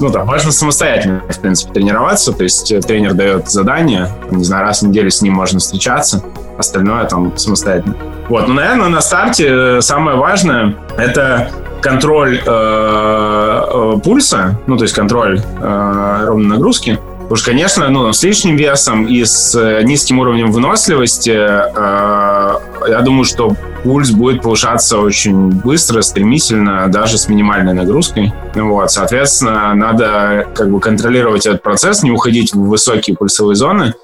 ну 0.00 0.10
да, 0.10 0.24
можно 0.24 0.52
самостоятельно, 0.52 1.22
в 1.28 1.40
принципе, 1.40 1.72
тренироваться, 1.72 2.32
то 2.32 2.42
есть 2.42 2.72
тренер 2.86 3.14
дает 3.14 3.48
задание, 3.48 4.08
не 4.30 4.44
знаю, 4.44 4.64
раз 4.64 4.82
в 4.82 4.88
неделю 4.88 5.10
с 5.10 5.22
ним 5.22 5.34
можно 5.34 5.58
встречаться, 5.58 6.22
остальное 6.58 7.04
там 7.04 7.36
самостоятельно. 7.36 7.96
Вот, 8.28 8.48
ну, 8.48 8.54
наверное, 8.54 8.88
на 8.88 9.00
старте 9.00 9.48
э, 9.48 9.80
самое 9.80 10.16
важное— 10.16 10.74
это 10.96 11.50
контроль 11.82 12.40
э, 12.44 12.44
э, 12.46 13.94
пульса, 14.02 14.58
ну, 14.66 14.76
то 14.76 14.84
есть 14.84 14.94
контроль 14.94 15.40
ровной 15.60 16.46
нагрузки. 16.46 16.98
Потому 17.22 17.36
что, 17.36 17.50
конечно, 17.50 17.88
ну, 17.88 18.12
с 18.12 18.22
лишним 18.22 18.56
весом 18.56 19.06
и 19.06 19.24
с 19.24 19.58
низким 19.82 20.18
уровнем 20.18 20.52
выносливости 20.52 21.30
я 21.30 23.00
думаю, 23.00 23.24
что 23.24 23.56
пульс 23.82 24.10
будет 24.10 24.42
повышаться 24.42 24.98
очень 24.98 25.50
быстро, 25.50 26.02
стремительно, 26.02 26.86
даже 26.88 27.16
с 27.16 27.28
минимальной 27.28 27.72
нагрузкой. 27.72 28.34
Вот, 28.54 28.90
соответственно, 28.90 29.72
надо 29.74 30.46
как 30.54 30.70
бы 30.70 30.80
контролировать 30.80 31.46
этот 31.46 31.62
процесс, 31.62 32.02
не 32.02 32.10
уходить 32.10 32.52
в 32.52 32.60
высокие 32.68 33.16
пульсовые 33.16 33.56
зоны 33.56 33.94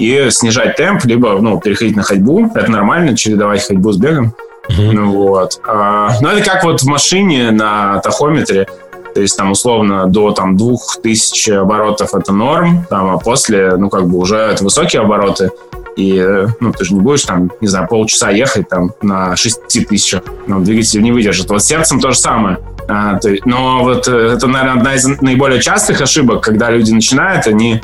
и 0.00 0.30
снижать 0.30 0.76
темп, 0.76 1.04
либо 1.04 1.38
ну, 1.40 1.60
переходить 1.60 1.94
на 1.94 2.02
ходьбу. 2.02 2.50
Это 2.54 2.70
нормально, 2.70 3.16
чередовать 3.16 3.66
ходьбу 3.66 3.92
с 3.92 3.98
бегом. 3.98 4.34
Ну, 4.68 5.12
вот. 5.12 5.60
А, 5.66 6.12
ну, 6.20 6.28
это 6.30 6.48
как 6.48 6.64
вот 6.64 6.80
в 6.80 6.86
машине 6.86 7.50
на 7.50 7.98
тахометре. 7.98 8.66
То 9.14 9.20
есть 9.20 9.36
там 9.36 9.50
условно 9.50 10.06
до 10.06 10.30
там, 10.30 10.56
2000 10.56 11.50
оборотов 11.50 12.14
это 12.14 12.32
норм, 12.32 12.86
там, 12.88 13.10
а 13.10 13.18
после, 13.18 13.76
ну, 13.76 13.90
как 13.90 14.08
бы 14.08 14.18
уже 14.18 14.36
это 14.36 14.64
высокие 14.64 15.02
обороты. 15.02 15.50
И, 15.96 16.24
ну, 16.60 16.72
ты 16.72 16.84
же 16.84 16.94
не 16.94 17.00
будешь 17.00 17.24
там, 17.24 17.50
не 17.60 17.66
знаю, 17.66 17.88
полчаса 17.88 18.30
ехать 18.30 18.68
там 18.68 18.92
на 19.02 19.36
6 19.36 19.86
тысячах. 19.88 20.22
Ну, 20.46 20.60
двигатель 20.60 21.02
не 21.02 21.12
выдержит. 21.12 21.50
Вот 21.50 21.62
с 21.62 21.66
сердцем 21.66 22.00
то 22.00 22.12
же 22.12 22.18
самое. 22.18 22.58
А, 22.88 23.18
то, 23.18 23.28
но 23.44 23.82
вот 23.82 24.08
э, 24.08 24.34
это, 24.36 24.46
наверное, 24.46 24.78
одна 24.78 24.94
из 24.94 25.06
наиболее 25.20 25.60
частых 25.60 26.00
ошибок, 26.00 26.42
когда 26.42 26.70
люди 26.70 26.92
начинают, 26.92 27.46
они 27.46 27.82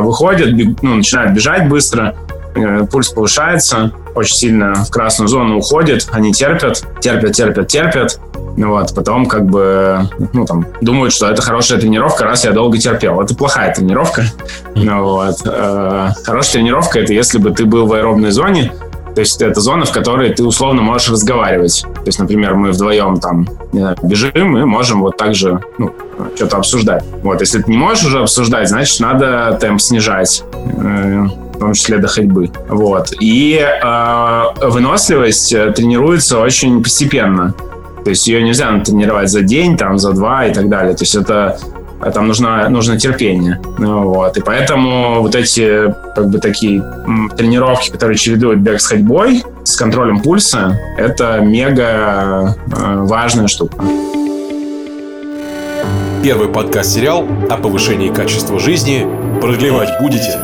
выходят, 0.00 0.52
бег, 0.52 0.82
ну, 0.82 0.96
начинают 0.96 1.32
бежать 1.32 1.68
быстро, 1.68 2.14
э, 2.54 2.86
пульс 2.90 3.08
повышается, 3.08 3.92
очень 4.14 4.36
сильно 4.36 4.74
в 4.74 4.90
красную 4.90 5.28
зону 5.28 5.58
уходит, 5.58 6.08
они 6.12 6.32
терпят, 6.32 6.84
терпят, 7.00 7.32
терпят, 7.32 7.68
терпят, 7.68 8.20
ну 8.56 8.70
вот, 8.70 8.94
потом 8.94 9.26
как 9.26 9.46
бы, 9.46 10.08
ну 10.32 10.46
там, 10.46 10.66
думают, 10.80 11.12
что 11.12 11.28
это 11.28 11.42
хорошая 11.42 11.80
тренировка, 11.80 12.24
раз 12.24 12.44
я 12.44 12.52
долго 12.52 12.78
терпел. 12.78 13.20
Это 13.20 13.34
плохая 13.34 13.74
тренировка. 13.74 14.24
Ну 14.76 15.02
вот. 15.02 15.36
Э, 15.44 16.10
хорошая 16.24 16.52
тренировка— 16.54 16.98
это 17.00 17.12
если 17.12 17.38
бы 17.38 17.50
ты 17.50 17.64
был 17.64 17.86
в 17.86 17.92
аэробной 17.92 18.30
зоне, 18.30 18.72
то 19.14 19.20
есть 19.20 19.40
это 19.40 19.60
зона, 19.60 19.84
в 19.84 19.92
которой 19.92 20.30
ты 20.34 20.44
условно 20.44 20.82
можешь 20.82 21.10
разговаривать. 21.10 21.84
То 21.94 22.06
есть, 22.06 22.18
например, 22.18 22.54
мы 22.54 22.72
вдвоем 22.72 23.20
там 23.20 23.48
знаю, 23.72 23.96
бежим, 24.02 24.50
мы 24.50 24.66
можем 24.66 25.02
вот 25.02 25.16
так 25.16 25.34
же 25.34 25.60
ну, 25.78 25.92
что-то 26.34 26.56
обсуждать. 26.56 27.04
Вот, 27.22 27.40
если 27.40 27.62
ты 27.62 27.70
не 27.70 27.76
можешь 27.76 28.04
уже 28.04 28.20
обсуждать, 28.20 28.68
значит, 28.68 29.00
надо 29.00 29.56
темп 29.60 29.80
снижать. 29.80 30.42
Э, 30.52 31.26
в 31.54 31.58
том 31.58 31.72
числе 31.72 31.98
до 31.98 32.08
ходьбы. 32.08 32.50
Вот. 32.68 33.12
И 33.20 33.60
э, 33.60 34.42
выносливость 34.60 35.50
тренируется 35.74 36.40
очень 36.40 36.82
постепенно. 36.82 37.54
То 38.02 38.10
есть 38.10 38.26
ее 38.26 38.42
нельзя 38.42 38.76
тренировать 38.80 39.30
за 39.30 39.42
день, 39.42 39.76
там, 39.76 39.98
за 39.98 40.12
два 40.12 40.46
и 40.46 40.52
так 40.52 40.68
далее. 40.68 40.94
То 40.94 41.02
есть 41.02 41.14
это 41.14 41.58
там 42.10 42.28
нужно, 42.28 42.68
нужно 42.68 42.98
терпение. 42.98 43.60
Вот. 43.78 44.36
И 44.36 44.40
поэтому 44.40 45.20
вот 45.22 45.34
эти 45.34 45.94
как 46.14 46.28
бы 46.28 46.38
такие 46.38 46.82
тренировки, 47.36 47.90
которые 47.90 48.18
чередуют 48.18 48.60
бег 48.60 48.80
с 48.80 48.86
ходьбой, 48.86 49.42
с 49.64 49.76
контролем 49.76 50.20
пульса, 50.20 50.78
это 50.98 51.40
мега 51.40 52.56
э, 52.66 52.96
важная 53.04 53.48
штука. 53.48 53.82
Первый 56.22 56.48
подкаст-сериал 56.48 57.26
о 57.50 57.56
повышении 57.56 58.08
качества 58.08 58.58
жизни. 58.58 59.06
Продлевать 59.40 59.90
будете? 60.00 60.38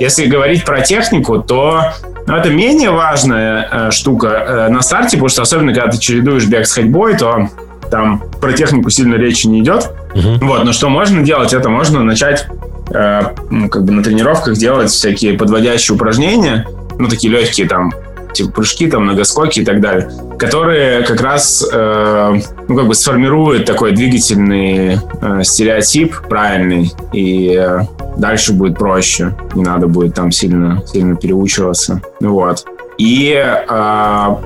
Если 0.00 0.26
говорить 0.26 0.64
про 0.64 0.82
технику, 0.82 1.42
то 1.42 1.80
ну, 2.26 2.34
это 2.36 2.50
менее 2.50 2.90
важная 2.90 3.68
э, 3.70 3.90
штука 3.90 4.26
э, 4.28 4.68
на 4.68 4.82
старте, 4.82 5.16
потому 5.16 5.28
что 5.28 5.42
особенно 5.42 5.72
когда 5.72 5.90
ты 5.90 5.98
чередуешь 5.98 6.46
бег 6.46 6.66
с 6.66 6.72
ходьбой, 6.72 7.16
то 7.16 7.48
там 7.90 8.22
про 8.40 8.52
технику 8.52 8.90
сильно 8.90 9.14
речи 9.16 9.46
не 9.46 9.60
идет. 9.60 9.90
Uh-huh. 10.14 10.38
Вот, 10.44 10.64
но 10.64 10.72
что 10.72 10.88
можно 10.88 11.22
делать, 11.22 11.52
это 11.52 11.68
можно 11.68 12.02
начать 12.02 12.46
э, 12.90 13.22
ну, 13.50 13.68
как 13.68 13.84
бы 13.84 13.92
на 13.92 14.02
тренировках 14.02 14.56
делать 14.56 14.90
всякие 14.90 15.34
подводящие 15.34 15.94
упражнения, 15.94 16.66
ну, 16.98 17.08
такие 17.08 17.32
легкие 17.32 17.68
там, 17.68 17.92
типа 18.32 18.50
прыжки, 18.50 18.88
там, 18.88 19.04
многоскоки 19.04 19.60
и 19.60 19.64
так 19.64 19.80
далее, 19.80 20.10
которые 20.38 21.02
как 21.02 21.20
раз, 21.20 21.66
э, 21.70 22.40
ну, 22.68 22.76
как 22.76 22.86
бы 22.86 22.94
сформируют 22.94 23.66
такой 23.66 23.92
двигательный 23.92 24.98
э, 25.20 25.42
стереотип 25.42 26.16
правильный, 26.28 26.92
и 27.12 27.58
э, 27.58 27.80
дальше 28.16 28.52
будет 28.52 28.78
проще, 28.78 29.34
не 29.54 29.64
надо 29.64 29.86
будет 29.86 30.14
там 30.14 30.30
сильно, 30.30 30.82
сильно 30.86 31.16
переучиваться. 31.16 32.00
Вот. 32.20 32.64
И 32.98 33.34
э, 33.34 34.36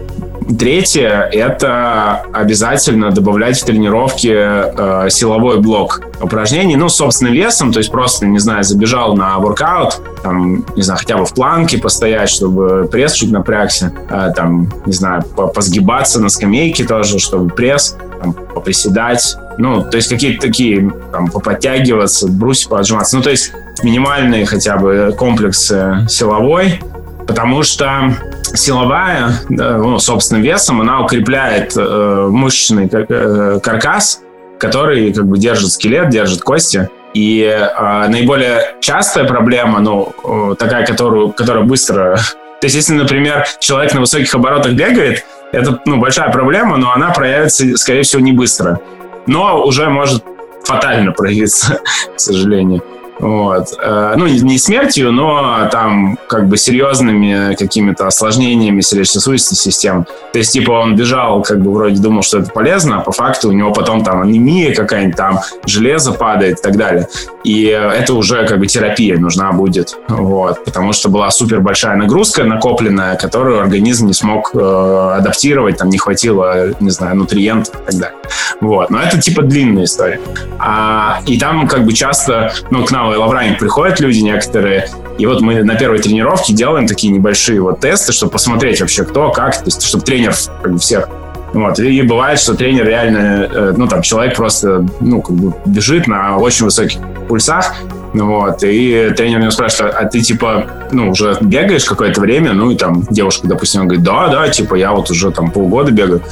третье– 0.57 1.29
это 1.33 2.23
обязательно 2.33 3.11
добавлять 3.11 3.61
в 3.61 3.65
тренировки 3.65 4.33
э, 4.33 5.11
силовой 5.11 5.61
блок 5.61 6.03
упражнений, 6.21 6.77
ну, 6.77 6.89
собственным 6.89 7.35
весом, 7.35 7.73
то 7.73 7.79
есть 7.79 7.91
просто, 7.91 8.27
не 8.27 8.39
знаю, 8.39 8.65
забежал 8.65 9.15
на 9.17 9.39
воркаут, 9.39 10.01
там, 10.23 10.65
не 10.77 10.83
знаю, 10.83 10.99
хотя 10.99 11.17
бы 11.17 11.25
в 11.25 11.35
планке 11.35 11.79
постоять, 11.79 12.31
чтобы 12.31 12.89
пресс 12.91 13.13
чуть 13.15 13.31
напрягся, 13.31 13.93
э, 14.09 14.33
там, 14.35 14.73
не 14.87 14.93
знаю, 14.93 15.23
позгибаться 15.23 16.21
на 16.21 16.29
скамейке 16.29 16.85
тоже, 16.85 17.19
чтобы 17.19 17.51
пресс, 17.55 17.97
там, 18.23 18.33
поприседать, 18.33 19.37
ну, 19.59 19.83
то 19.83 19.97
есть 19.97 20.09
какие-то 20.09 20.47
такие, 20.47 20.91
там, 21.13 21.29
поподтягиваться, 21.29 22.29
брусья 22.29 22.69
поотжиматься, 22.69 23.17
ну, 23.17 23.23
то 23.23 23.31
есть 23.31 23.53
минимальные 23.83 24.47
хотя 24.47 24.77
бы 24.77 25.15
комплексы 25.17 26.07
силовой, 26.09 26.81
потому 27.27 27.63
что 27.63 28.15
силовая, 28.55 29.33
ну, 29.49 29.99
собственным 29.99 30.43
весом, 30.43 30.81
она 30.81 31.01
укрепляет 31.03 31.77
э, 31.77 32.29
мышечный 32.31 32.89
э, 32.91 33.61
каркас, 33.63 34.23
который 34.59 35.13
как 35.13 35.27
бы 35.27 35.39
держит 35.39 35.71
скелет, 35.71 36.11
держит 36.11 36.43
кости. 36.43 36.89
И 37.15 37.43
э, 37.43 38.09
наиболее 38.09 38.75
частая 38.81 39.25
проблема, 39.25 39.81
ну, 39.81 40.55
такая, 40.59 40.87
которую, 40.87 41.33
которая 41.33 41.65
быстро... 41.65 42.19
То 42.61 42.67
есть, 42.67 42.77
если, 42.77 42.93
например, 42.93 43.47
человек 43.59 43.95
на 43.95 44.01
высоких 44.01 44.35
оборотах 44.35 44.73
бегает, 44.73 45.25
это 45.53 45.81
ну, 45.87 45.99
большая 45.99 46.31
проблема, 46.31 46.77
но 46.77 46.93
она 46.93 47.11
проявится, 47.11 47.77
скорее 47.77 48.03
всего, 48.03 48.21
не 48.21 48.33
быстро. 48.33 48.81
Но 49.27 49.65
уже 49.65 49.89
может 49.89 50.23
фатально 50.65 51.13
проявиться, 51.13 51.81
к 52.17 52.21
сожалению. 52.21 52.83
Вот. 53.21 53.69
Э, 53.83 54.15
ну, 54.17 54.27
не 54.27 54.59
смертью, 54.59 55.13
но 55.13 55.69
там 55.71 56.19
как 56.27 56.49
бы 56.49 56.57
серьезными 56.57 57.55
какими-то 57.55 58.07
осложнениями 58.07 58.81
сердечно-сосудистой 58.81 59.57
системы. 59.57 60.07
То 60.33 60.39
есть, 60.39 60.53
типа, 60.53 60.73
он 60.73 60.97
бежал, 60.97 61.43
как 61.43 61.61
бы 61.61 61.73
вроде 61.73 62.01
думал, 62.01 62.23
что 62.23 62.39
это 62.39 62.51
полезно, 62.51 62.99
а 62.99 63.01
по 63.01 63.13
факту 63.13 63.51
у 63.51 63.53
него 63.53 63.73
потом 63.73 64.03
там 64.03 64.23
анемия 64.23 64.75
какая-нибудь, 64.75 65.17
там 65.17 65.41
железо 65.67 66.13
падает 66.13 66.61
и 66.61 66.63
так 66.63 66.77
далее. 66.77 67.09
И 67.45 67.65
это 67.65 68.15
уже 68.15 68.47
как 68.47 68.59
бы 68.59 68.67
терапия 68.67 69.19
нужна 69.19 69.53
будет. 69.53 69.97
Вот. 70.09 70.65
Потому 70.65 70.93
что 70.93 71.09
была 71.09 71.31
супер 71.31 71.61
большая 71.61 71.97
нагрузка 71.97 72.45
накопленная, 72.45 73.17
которую 73.17 73.61
организм 73.61 74.07
не 74.07 74.15
смог 74.15 74.51
э, 74.55 75.15
адаптировать, 75.19 75.77
там 75.77 75.91
не 75.91 75.99
хватило, 75.99 76.75
не 76.81 76.91
знаю, 76.91 77.17
нутриентов 77.17 77.75
и 77.83 77.87
так 77.87 78.01
далее. 78.01 78.19
Вот. 78.61 78.91
Но 78.91 79.01
это 79.01 79.21
типа 79.21 79.43
длинная 79.43 79.85
история. 79.85 80.21
А, 80.59 81.21
и 81.27 81.39
там 81.39 81.67
как 81.67 81.85
бы 81.85 81.93
часто, 81.93 82.53
ну, 82.71 82.85
к 82.85 82.91
нам 82.91 83.10
в 83.17 83.21
Лавраник 83.21 83.59
приходят 83.59 84.01
люди 84.01 84.21
некоторые, 84.21 84.89
и 85.19 85.27
вот 85.27 85.41
мы 85.41 85.63
на 85.63 85.75
первой 85.75 85.99
тренировке 85.99 86.53
делаем 86.53 86.87
такие 86.87 87.13
небольшие 87.13 87.61
вот 87.61 87.81
тесты, 87.81 88.13
чтобы 88.13 88.33
посмотреть 88.33 88.81
вообще 88.81 89.05
кто, 89.05 89.31
как, 89.31 89.57
то 89.59 89.67
есть 89.67 89.83
чтобы 89.83 90.05
тренер 90.05 90.35
как 90.63 90.73
бы, 90.73 90.79
всех 90.79 91.09
вот. 91.53 91.79
И 91.81 92.03
бывает, 92.03 92.39
что 92.39 92.55
тренер 92.55 92.87
реально, 92.87 93.49
э, 93.53 93.75
ну, 93.77 93.89
там, 93.89 94.03
человек 94.03 94.37
просто, 94.37 94.87
ну, 95.01 95.21
как 95.21 95.37
бы 95.37 95.55
бежит 95.67 96.07
на 96.07 96.37
очень 96.37 96.65
высоких 96.65 97.01
пульсах, 97.29 97.75
вот, 98.13 98.63
и 98.65 99.13
тренер 99.17 99.39
меня 99.39 99.51
спрашивает, 99.51 99.95
а 99.95 100.05
ты, 100.05 100.21
типа, 100.21 100.67
ну, 100.91 101.11
уже 101.11 101.37
бегаешь 101.41 101.85
какое-то 101.85 102.21
время, 102.21 102.53
ну, 102.53 102.71
и 102.71 102.77
там 102.77 103.03
девушка, 103.09 103.47
допустим, 103.47 103.83
говорит, 103.83 104.03
да, 104.03 104.29
да, 104.29 104.49
типа, 104.49 104.75
я 104.75 104.93
вот 104.93 105.11
уже 105.11 105.31
там 105.31 105.51
полгода 105.51 105.93
бегаю. 105.93 106.23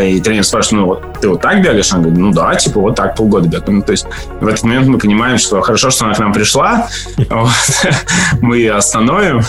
И 0.00 0.20
тренер 0.20 0.44
спрашивает, 0.44 0.80
ну, 0.80 0.86
вот, 0.86 1.20
ты 1.20 1.28
вот 1.28 1.40
так 1.40 1.58
бегаешь? 1.62 1.92
Она 1.92 2.02
говорит, 2.02 2.18
ну 2.18 2.32
да, 2.32 2.54
типа, 2.54 2.80
вот 2.80 2.96
так 2.96 3.16
полгода 3.16 3.48
бегаю. 3.48 3.76
Ну, 3.76 3.82
то 3.82 3.92
есть 3.92 4.06
в 4.40 4.46
этот 4.46 4.62
момент 4.64 4.86
мы 4.86 4.98
понимаем, 4.98 5.38
что 5.38 5.60
хорошо, 5.62 5.90
что 5.90 6.06
она 6.06 6.14
к 6.14 6.18
нам 6.18 6.32
пришла, 6.32 6.88
мы 8.40 8.58
ее 8.58 8.74
остановим, 8.74 9.42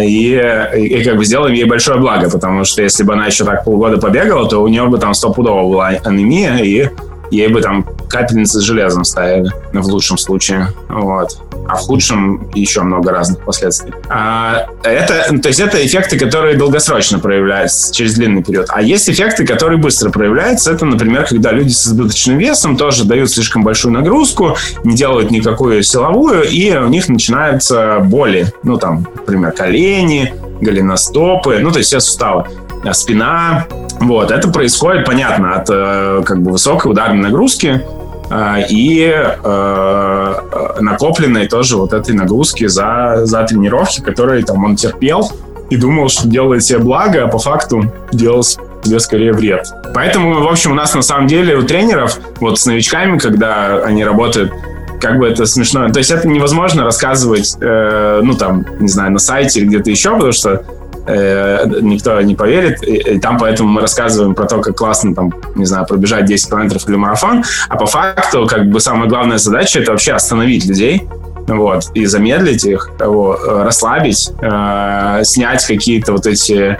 и, 0.00 0.40
и, 0.76 0.86
и 0.86 1.04
как 1.04 1.16
бы 1.16 1.24
сделаем 1.24 1.54
ей 1.54 1.64
большое 1.64 1.98
благо, 1.98 2.30
потому 2.30 2.64
что 2.64 2.82
если 2.82 3.02
бы 3.02 3.12
она 3.12 3.26
еще 3.26 3.44
так 3.44 3.64
полгода 3.64 3.98
побегала, 3.98 4.48
то 4.48 4.62
у 4.62 4.68
нее 4.68 4.86
бы 4.86 4.98
там 4.98 5.12
стопудово 5.12 5.68
была 5.68 5.88
анемия, 6.04 6.56
и 6.58 6.88
ей 7.30 7.48
бы 7.48 7.60
там 7.60 7.86
капельницы 8.08 8.60
с 8.60 8.62
железом 8.62 9.04
ставили, 9.04 9.50
в 9.72 9.86
лучшем 9.86 10.18
случае. 10.18 10.68
Вот. 10.88 11.38
А 11.68 11.76
в 11.76 11.80
худшем 11.80 12.50
еще 12.54 12.80
много 12.82 13.10
разных 13.10 13.44
последствий. 13.44 13.92
А, 14.08 14.66
это, 14.82 15.38
то 15.38 15.48
есть 15.48 15.60
это 15.60 15.84
эффекты, 15.84 16.18
которые 16.18 16.56
долгосрочно 16.56 17.18
проявляются 17.18 17.92
через 17.94 18.14
длинный 18.14 18.42
период. 18.42 18.66
А 18.70 18.80
есть 18.80 19.10
эффекты, 19.10 19.46
которые 19.46 19.78
быстро 19.78 20.10
проявляются. 20.10 20.72
Это, 20.72 20.86
например, 20.86 21.26
когда 21.26 21.52
люди 21.52 21.70
с 21.70 21.86
избыточным 21.86 22.38
весом 22.38 22.76
тоже 22.76 23.04
дают 23.04 23.30
слишком 23.30 23.62
большую 23.62 23.92
нагрузку, 23.92 24.56
не 24.84 24.96
делают 24.96 25.30
никакую 25.30 25.82
силовую, 25.82 26.44
и 26.48 26.74
у 26.74 26.88
них 26.88 27.08
начинаются 27.08 27.98
боли. 28.00 28.50
Ну, 28.62 28.78
там, 28.78 29.06
например, 29.16 29.52
колени, 29.52 30.34
голеностопы, 30.60 31.58
ну, 31.60 31.70
то 31.70 31.78
есть 31.78 31.88
все 31.88 32.00
суставы. 32.00 32.46
А 32.84 32.92
спина. 32.92 33.66
Вот, 34.00 34.30
это 34.30 34.48
происходит, 34.48 35.04
понятно, 35.04 35.56
от 35.56 35.68
э, 35.70 36.22
как 36.24 36.42
бы 36.42 36.52
высокой 36.52 36.92
ударной 36.92 37.22
нагрузки 37.22 37.82
э, 38.30 38.54
и 38.68 39.12
э, 39.12 40.34
накопленной 40.80 41.48
тоже 41.48 41.76
вот 41.76 41.92
этой 41.92 42.14
нагрузки 42.14 42.66
за, 42.66 43.22
за 43.24 43.42
тренировки, 43.42 44.00
которые 44.00 44.44
там 44.44 44.64
он 44.64 44.76
терпел, 44.76 45.30
и 45.70 45.76
думал, 45.76 46.08
что 46.08 46.28
делает 46.28 46.64
себе 46.64 46.78
благо, 46.78 47.24
а 47.24 47.28
по 47.28 47.38
факту 47.38 47.92
делал 48.12 48.42
себе 48.42 49.00
скорее 49.00 49.32
вред. 49.32 49.66
Поэтому, 49.94 50.42
в 50.42 50.48
общем, 50.48 50.72
у 50.72 50.74
нас 50.74 50.94
на 50.94 51.02
самом 51.02 51.26
деле 51.26 51.56
у 51.56 51.62
тренеров, 51.62 52.18
вот 52.40 52.58
с 52.58 52.66
новичками, 52.66 53.18
когда 53.18 53.82
они 53.84 54.04
работают, 54.04 54.52
как 55.00 55.18
бы 55.18 55.28
это 55.28 55.46
смешно. 55.46 55.88
То 55.90 55.98
есть 55.98 56.10
это 56.10 56.26
невозможно 56.26 56.84
рассказывать, 56.84 57.56
э, 57.60 58.20
ну 58.22 58.34
там, 58.34 58.66
не 58.80 58.88
знаю, 58.88 59.12
на 59.12 59.18
сайте 59.18 59.60
или 59.60 59.66
где-то 59.66 59.90
еще, 59.90 60.12
потому 60.12 60.32
что 60.32 60.50
э, 60.50 60.60
никто 61.08 62.20
не 62.20 62.34
поверит. 62.34 62.82
И, 62.82 63.18
там 63.18 63.38
поэтому 63.38 63.68
мы 63.68 63.80
рассказываем 63.80 64.34
про 64.34 64.46
то, 64.46 64.60
как 64.60 64.76
классно 64.76 65.14
там, 65.14 65.32
не 65.54 65.64
знаю, 65.64 65.86
пробежать 65.86 66.26
10 66.26 66.48
километров 66.48 66.88
или 66.88 66.96
марафон. 66.96 67.44
А 67.68 67.76
по 67.76 67.86
факту, 67.86 68.46
как 68.46 68.70
бы 68.70 68.80
самая 68.80 69.08
главная 69.08 69.38
задача 69.38 69.80
это 69.80 69.92
вообще 69.92 70.12
остановить 70.12 70.66
людей, 70.66 71.08
вот, 71.46 71.84
и 71.94 72.04
замедлить 72.06 72.64
их, 72.64 72.90
вот, 72.98 73.40
расслабить, 73.42 74.30
э, 74.40 75.20
снять 75.24 75.64
какие-то 75.66 76.12
вот 76.12 76.26
эти 76.26 76.78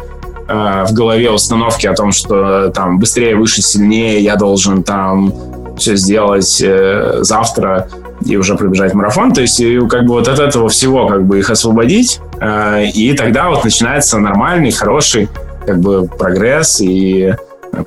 э, 0.49 0.85
в 0.87 0.93
голове 0.93 1.31
установки 1.31 1.87
о 1.87 1.95
том, 1.95 2.13
что 2.13 2.69
там 2.69 2.99
быстрее, 2.99 3.35
выше, 3.37 3.63
сильнее, 3.63 4.21
я 4.21 4.37
должен 4.37 4.83
там 4.83 5.33
все 5.79 5.97
сделать 5.97 6.61
э, 6.63 7.19
завтра 7.21 7.89
и 8.25 8.37
уже 8.37 8.57
пробежать 8.57 8.95
марафон. 8.95 9.33
То 9.33 9.41
есть 9.41 9.61
и, 9.61 9.79
как 9.89 10.05
бы 10.05 10.15
вот 10.15 10.29
от 10.29 10.39
этого 10.39 10.69
всего 10.69 11.07
как 11.07 11.25
бы 11.25 11.39
их 11.39 11.51
освободить, 11.51 12.21
э, 12.41 12.87
и 12.87 13.15
тогда 13.15 13.49
вот 13.49 13.65
начинается 13.65 14.19
нормальный, 14.19 14.71
хороший 14.71 15.29
как 15.67 15.81
бы 15.81 16.07
прогресс 16.07 16.81
и 16.81 17.35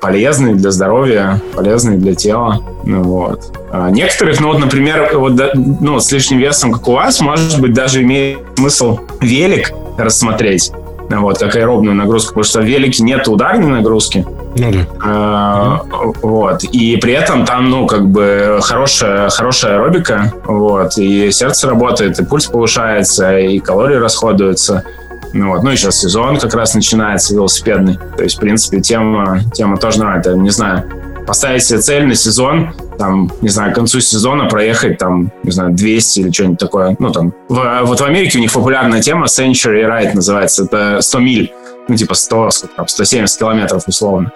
полезный 0.00 0.54
для 0.54 0.70
здоровья, 0.70 1.40
полезный 1.54 1.96
для 1.96 2.14
тела. 2.14 2.62
Ну, 2.84 3.02
вот. 3.02 3.58
А 3.72 3.90
некоторых, 3.90 4.40
ну 4.40 4.48
вот, 4.48 4.60
например, 4.60 5.10
вот, 5.14 5.32
ну, 5.54 5.98
с 5.98 6.10
лишним 6.12 6.38
весом, 6.38 6.72
как 6.72 6.86
у 6.88 6.92
вас, 6.92 7.20
может 7.20 7.60
быть, 7.60 7.72
даже 7.72 8.02
имеет 8.02 8.38
смысл 8.56 9.00
велик 9.20 9.72
рассмотреть 9.98 10.72
вот, 11.20 11.38
как 11.38 11.56
аэробную 11.56 11.94
нагрузку, 11.94 12.30
потому 12.30 12.44
что 12.44 12.60
в 12.60 12.64
велике 12.64 13.02
нет 13.02 13.28
ударной 13.28 13.68
нагрузки. 13.68 14.26
Ну 14.56 14.72
да. 14.72 14.86
А, 15.04 15.82
вот. 16.22 16.64
И 16.64 16.96
при 16.96 17.12
этом 17.12 17.44
там, 17.44 17.70
ну, 17.70 17.86
как 17.86 18.08
бы 18.08 18.58
хорошая, 18.62 19.28
хорошая 19.30 19.76
аэробика, 19.76 20.32
вот, 20.44 20.96
и 20.98 21.30
сердце 21.30 21.68
работает, 21.68 22.18
и 22.18 22.24
пульс 22.24 22.46
повышается, 22.46 23.38
и 23.38 23.58
калории 23.58 23.96
расходуются. 23.96 24.84
Ну, 25.32 25.48
вот. 25.48 25.62
ну 25.62 25.70
и 25.70 25.76
сейчас 25.76 25.98
сезон 25.98 26.38
как 26.38 26.54
раз 26.54 26.74
начинается 26.74 27.34
велосипедный. 27.34 27.98
То 28.16 28.22
есть, 28.22 28.36
в 28.36 28.40
принципе, 28.40 28.80
тема, 28.80 29.40
тема 29.54 29.78
тоже 29.78 29.98
нравится. 29.98 30.34
Не 30.34 30.50
знаю, 30.50 30.84
поставить 31.26 31.64
себе 31.64 31.80
цель 31.80 32.06
на 32.06 32.14
сезон, 32.14 32.74
там, 33.02 33.32
не 33.40 33.48
знаю, 33.48 33.72
к 33.72 33.74
концу 33.74 34.00
сезона 34.00 34.44
проехать 34.44 34.96
там, 34.98 35.32
не 35.42 35.50
знаю, 35.50 35.72
200 35.72 36.20
или 36.20 36.30
что-нибудь 36.30 36.58
такое. 36.58 36.94
Ну, 37.00 37.10
там, 37.10 37.34
в, 37.48 37.80
вот 37.82 38.00
в 38.00 38.04
Америке 38.04 38.38
у 38.38 38.40
них 38.40 38.52
популярная 38.52 39.02
тема 39.02 39.26
Century 39.26 39.84
Ride 39.84 40.14
называется. 40.14 40.64
Это 40.64 41.00
100 41.00 41.18
миль. 41.18 41.52
Ну, 41.88 41.96
типа 41.96 42.14
100, 42.14 42.50
там, 42.76 42.86
170 42.86 43.38
километров 43.38 43.82
условно. 43.88 44.30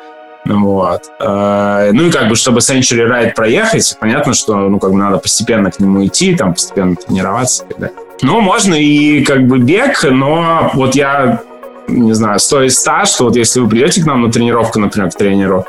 Вот. 0.44 1.02
Э, 1.20 1.90
ну 1.92 2.06
и 2.06 2.11
как 2.11 2.28
бы, 2.28 2.35
чтобы 2.35 2.58
Century 2.58 3.08
Ride 3.08 3.35
проехать, 3.35 3.96
понятно, 4.00 4.35
что 4.35 4.56
ну 4.56 4.80
как 4.80 4.90
бы 4.90 4.96
надо 4.96 5.18
постепенно 5.18 5.70
к 5.70 5.78
нему 5.78 6.04
идти, 6.04 6.35
там 6.35 6.54
постепенно 6.54 6.96
тренироваться 6.96 7.64
и 7.64 7.68
так 7.68 7.78
далее. 7.78 7.96
Ну, 8.23 8.40
можно 8.40 8.75
и 8.75 9.23
как 9.25 9.46
бы 9.46 9.58
бег, 9.58 10.02
но 10.11 10.73
вот 10.75 10.96
я 10.96 11.40
не 11.87 12.14
знаю, 12.14 12.40
стоит 12.40 12.73
ста, 12.73 13.06
что 13.06 13.25
вот 13.26 13.37
если 13.37 13.61
вы 13.61 13.68
придете 13.68 14.02
к 14.02 14.06
нам 14.06 14.23
на 14.23 14.32
тренировку, 14.32 14.80
например, 14.80 15.11
к 15.11 15.14
тренеру, 15.14 15.64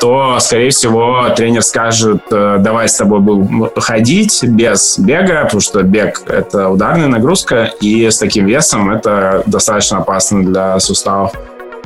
то, 0.00 0.38
скорее 0.40 0.70
всего, 0.70 1.26
тренер 1.36 1.62
скажет, 1.62 2.22
э, 2.30 2.56
давай 2.60 2.88
с 2.88 2.96
тобой 2.96 3.20
будем 3.20 3.68
ходить 3.76 4.42
без 4.44 4.98
бега, 4.98 5.44
потому 5.44 5.60
что 5.60 5.82
бег— 5.82 6.22
это 6.26 6.68
ударная 6.68 7.08
нагрузка, 7.08 7.70
и 7.80 8.08
с 8.10 8.18
таким 8.18 8.46
весом 8.46 8.90
это 8.90 9.42
достаточно 9.46 9.98
опасно 9.98 10.44
для 10.44 10.78
суставов. 10.80 11.32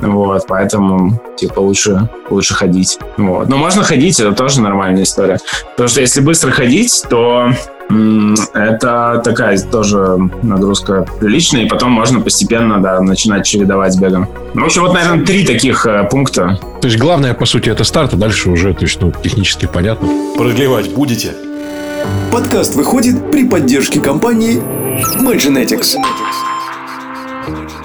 Вот, 0.01 0.45
поэтому, 0.47 1.21
типа, 1.37 1.61
лучше, 1.61 2.09
лучше 2.31 2.55
ходить. 2.55 2.99
Вот. 3.17 3.49
Но 3.49 3.57
можно 3.57 3.83
ходить, 3.83 4.21
это 4.21 4.33
тоже 4.33 4.61
нормальная 4.61 5.03
история. 5.03 5.39
Потому 5.71 5.89
что 5.89 6.01
если 6.01 6.21
быстро 6.21 6.51
ходить, 6.53 7.05
то 7.11 7.51
это 7.91 9.21
такая 9.25 9.59
тоже 9.59 10.19
нагрузка 10.43 11.07
приличная, 11.21 11.65
и 11.65 11.69
потом 11.69 11.91
можно 11.93 12.21
постепенно, 12.21 12.81
да, 12.83 13.01
начинать 13.01 13.47
чередовать 13.47 13.95
с 13.95 13.97
бегом. 13.99 14.29
Ну, 14.55 14.63
в 14.63 14.67
общем, 14.67 14.83
вот, 14.83 14.95
наверное, 14.95 15.25
три 15.25 15.47
таких 15.47 15.87
э, 15.87 16.07
пункта. 16.11 16.59
То 16.81 16.89
есть 16.89 16.99
главное, 16.99 17.35
по 17.35 17.47
сути, 17.47 17.71
это 17.71 17.85
старт, 17.85 18.13
а 18.13 18.17
дальше 18.17 18.51
уже, 18.51 18.75
то 18.75 18.85
есть, 18.85 19.01
ну, 19.01 19.13
технически 19.23 19.67
понятно. 19.73 20.09
Продлевать 20.37 20.91
будете? 20.91 21.33
Подкаст 22.31 22.75
выходит 22.75 23.31
при 23.31 23.49
поддержке 23.49 24.01
компании 24.01 24.63
Magenetics. 25.21 25.97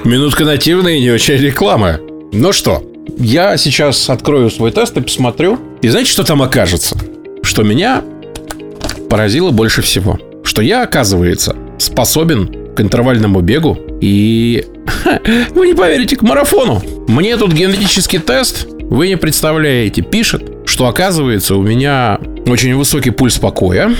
Минутка 0.03 0.43
нативная 0.43 0.95
и 0.95 1.01
не 1.01 1.11
очень 1.11 1.35
реклама. 1.35 1.99
Ну 2.33 2.51
что, 2.51 2.83
я 3.17 3.55
сейчас 3.57 4.09
открою 4.09 4.49
свой 4.49 4.71
тест 4.71 4.97
и 4.97 5.01
посмотрю. 5.01 5.59
И 5.81 5.87
знаете, 5.87 6.11
что 6.11 6.23
там 6.23 6.41
окажется? 6.41 6.97
Что 7.41 7.63
меня 7.63 8.03
поразило 9.13 9.51
больше 9.51 9.83
всего. 9.83 10.17
Что 10.43 10.63
я, 10.63 10.81
оказывается, 10.81 11.55
способен 11.77 12.73
к 12.75 12.81
интервальному 12.81 13.41
бегу 13.41 13.77
и... 14.01 14.65
Вы 15.53 15.67
не 15.67 15.75
поверите, 15.75 16.15
к 16.15 16.23
марафону. 16.23 16.81
Мне 17.07 17.37
тут 17.37 17.53
генетический 17.53 18.17
тест, 18.17 18.65
вы 18.89 19.09
не 19.09 19.15
представляете, 19.15 20.01
пишет, 20.01 20.41
что 20.65 20.87
оказывается 20.87 21.55
у 21.55 21.61
меня 21.61 22.17
очень 22.47 22.75
высокий 22.75 23.11
пульс 23.11 23.37
покоя, 23.37 23.91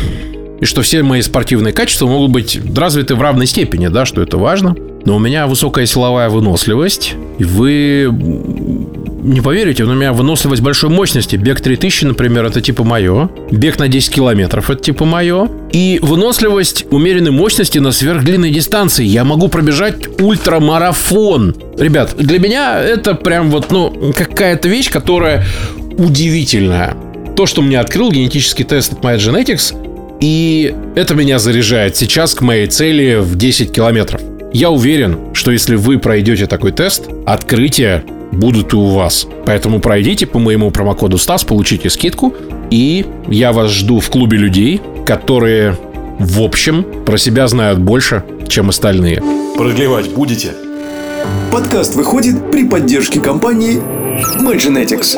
и 0.60 0.66
что 0.66 0.82
все 0.82 1.04
мои 1.04 1.22
спортивные 1.22 1.74
качества 1.74 2.08
могут 2.08 2.32
быть 2.32 2.60
развиты 2.76 3.14
в 3.14 3.22
равной 3.22 3.46
степени, 3.46 3.90
да, 3.90 4.06
что 4.06 4.20
это 4.20 4.40
важно. 4.40 4.76
Но 5.06 5.18
у 5.18 5.20
меня 5.20 5.46
высокая 5.46 5.86
силовая 5.86 6.30
выносливость, 6.30 7.14
и 7.38 7.44
вы 7.44 8.10
не 9.24 9.42
поверите, 9.42 9.86
но 9.86 9.94
у 9.94 9.96
меня 9.96 10.14
выносливость 10.14 10.62
большой 10.62 10.90
мощности. 10.90 11.36
Бег 11.36 11.62
3000, 11.62 12.06
например, 12.06 12.46
это 12.46 12.62
типа 12.62 12.84
мое. 12.84 13.30
Бег 13.52 13.80
на 13.80 13.88
10 13.88 14.14
километров, 14.14 14.70
это 14.70 14.84
типа 14.84 15.06
мое. 15.06 15.50
И 15.72 16.00
выносливость 16.02 16.86
умеренной 16.92 17.32
мощности 17.32 17.80
на 17.80 17.92
сверхдлинной 17.92 18.52
дистанции. 18.52 19.06
Я 19.06 19.24
могу 19.24 19.48
пробежать 19.48 20.20
ультрамарафон. 20.20 21.56
Ребят, 21.78 22.16
для 22.18 22.40
меня 22.40 22.82
это 22.82 23.16
прям 23.16 23.50
вот, 23.50 23.72
ну, 23.72 24.14
какая-то 24.16 24.68
вещь, 24.68 24.92
которая 24.92 25.46
удивительная. 25.98 26.96
То, 27.36 27.46
что 27.46 27.62
мне 27.62 27.80
открыл 27.80 28.12
генетический 28.12 28.66
тест 28.66 28.94
от 28.94 29.00
MyGenetics, 29.00 30.20
и 30.22 30.76
это 30.96 31.16
меня 31.16 31.40
заряжает 31.40 31.96
сейчас 31.96 32.34
к 32.36 32.42
моей 32.42 32.68
цели 32.68 33.18
в 33.20 33.36
10 33.36 33.72
километров. 33.72 34.22
Я 34.54 34.70
уверен, 34.70 35.18
что 35.34 35.52
если 35.52 35.76
вы 35.76 35.98
пройдете 35.98 36.46
такой 36.46 36.72
тест, 36.72 37.10
открытия 37.26 38.04
будут 38.34 38.74
и 38.74 38.76
у 38.76 38.88
вас. 38.88 39.28
Поэтому 39.46 39.80
пройдите 39.80 40.26
по 40.26 40.40
моему 40.40 40.72
промокоду 40.72 41.18
СТАС, 41.18 41.44
получите 41.44 41.90
скидку, 41.90 42.34
и 42.70 43.06
я 43.28 43.52
вас 43.52 43.72
жду 43.72 44.00
в 44.00 44.10
клубе 44.10 44.38
людей, 44.38 44.82
которые, 45.06 45.78
в 46.20 46.42
общем, 46.42 46.86
про 47.06 47.18
себя 47.18 47.48
знают 47.48 47.80
больше, 47.80 48.24
чем 48.48 48.70
остальные. 48.70 49.22
Продлевать 49.56 50.10
будете? 50.12 50.52
Подкаст 51.52 51.96
выходит 51.96 52.52
при 52.52 52.68
поддержке 52.68 53.20
компании 53.20 53.82
Magenetics. 54.42 55.16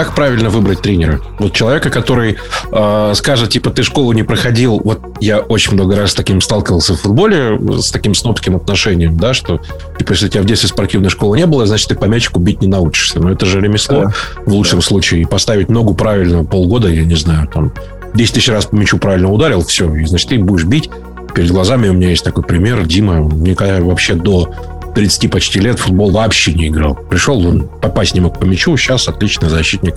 Как 0.00 0.14
правильно 0.14 0.48
выбрать 0.48 0.80
тренера? 0.80 1.20
Вот 1.38 1.52
человека, 1.52 1.90
который 1.90 2.38
э, 2.72 3.12
скажет, 3.14 3.50
типа, 3.50 3.68
ты 3.68 3.82
школу 3.82 4.12
не 4.12 4.22
проходил. 4.22 4.80
Вот 4.82 4.98
я 5.20 5.40
очень 5.40 5.74
много 5.74 5.94
раз 5.94 6.12
с 6.12 6.14
таким 6.14 6.40
сталкивался 6.40 6.94
в 6.94 7.00
футболе, 7.02 7.60
с 7.78 7.90
таким 7.90 8.14
снобским 8.14 8.56
отношением, 8.56 9.18
да, 9.18 9.34
что, 9.34 9.60
типа, 9.98 10.12
если 10.12 10.24
у 10.24 10.28
тебя 10.30 10.40
в 10.40 10.46
детстве 10.46 10.70
спортивной 10.70 11.10
школы 11.10 11.36
не 11.36 11.44
было, 11.44 11.66
значит, 11.66 11.90
ты 11.90 11.96
по 11.96 12.06
мячику 12.06 12.40
бить 12.40 12.62
не 12.62 12.66
научишься. 12.66 13.20
Но 13.20 13.30
это 13.30 13.44
же 13.44 13.60
ремесло 13.60 14.04
да. 14.04 14.14
в 14.46 14.54
лучшем 14.54 14.78
да. 14.78 14.86
случае. 14.86 15.20
И 15.20 15.24
поставить 15.26 15.68
ногу 15.68 15.92
правильно 15.92 16.44
полгода, 16.44 16.88
я 16.88 17.04
не 17.04 17.16
знаю, 17.16 17.46
там, 17.52 17.70
10 18.14 18.34
тысяч 18.34 18.48
раз 18.48 18.64
по 18.64 18.76
мячу 18.76 18.96
правильно 18.96 19.30
ударил, 19.30 19.62
все, 19.62 19.94
и, 19.94 20.06
значит, 20.06 20.30
ты 20.30 20.38
будешь 20.38 20.64
бить. 20.64 20.88
Перед 21.34 21.50
глазами 21.50 21.88
у 21.88 21.92
меня 21.92 22.08
есть 22.08 22.24
такой 22.24 22.42
пример. 22.42 22.86
Дима, 22.86 23.18
никогда 23.18 23.82
вообще 23.82 24.14
до 24.14 24.48
30 24.94 25.30
почти 25.30 25.60
лет 25.60 25.78
футбол 25.78 26.10
вообще 26.10 26.52
не 26.52 26.68
играл. 26.68 26.94
Пришел, 26.94 27.46
он 27.46 27.68
попасть 27.68 28.14
не 28.14 28.20
мог 28.20 28.38
по 28.38 28.44
мячу, 28.44 28.76
сейчас 28.76 29.08
отличный 29.08 29.48
защитник 29.48 29.96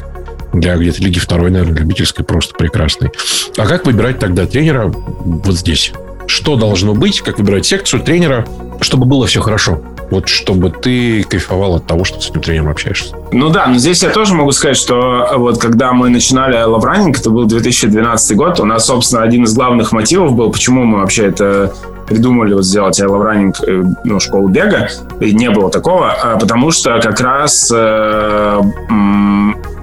для 0.54 0.76
где-то 0.76 1.02
Лиги 1.02 1.20
второй, 1.20 1.52
наверное, 1.52 1.80
любительской, 1.80 2.24
просто 2.24 2.54
прекрасный. 2.56 3.12
А 3.58 3.66
как 3.66 3.86
выбирать 3.86 4.20
тогда 4.20 4.46
тренера 4.46 4.88
вот 4.88 5.56
здесь? 5.56 5.92
Что 6.28 6.56
должно 6.56 6.94
быть, 6.94 7.22
как 7.22 7.38
выбирать 7.40 7.66
секцию 7.66 8.02
тренера, 8.02 8.48
чтобы 8.82 9.06
было 9.06 9.28
все 9.28 9.42
хорошо? 9.42 9.82
Вот 10.12 10.30
чтобы 10.30 10.70
ты 10.70 11.24
кайфовал 11.24 11.76
от 11.76 11.88
того, 11.88 12.04
что 12.04 12.22
с 12.22 12.30
этим 12.30 12.42
тренером 12.42 12.70
общаешься. 12.70 13.16
Ну 13.32 13.50
да, 13.50 13.66
но 13.66 13.78
здесь 13.78 14.04
я 14.04 14.10
тоже 14.10 14.36
могу 14.36 14.52
сказать, 14.52 14.78
что 14.78 15.28
вот 15.38 15.60
когда 15.60 15.92
мы 15.92 16.10
начинали 16.10 16.58
Love 16.58 17.14
это 17.18 17.30
был 17.30 17.46
2012 17.46 18.38
год, 18.38 18.60
у 18.60 18.66
нас, 18.66 18.86
собственно, 18.86 19.24
один 19.24 19.46
из 19.46 19.56
главных 19.56 19.92
мотивов 19.92 20.34
был, 20.34 20.52
почему 20.52 20.84
мы 20.84 21.00
вообще 21.00 21.28
это 21.28 21.74
придумали 22.08 22.54
вот 22.54 22.66
сделать 22.66 23.00
лавранинг, 23.00 23.56
э, 23.68 23.84
ну, 24.04 24.20
школу 24.20 24.48
бега, 24.48 24.90
и 25.20 25.34
не 25.34 25.50
было 25.50 25.70
такого, 25.70 26.12
а 26.12 26.38
потому 26.38 26.72
что 26.72 27.00
как 27.00 27.20
раз 27.20 27.72
э, 27.74 28.62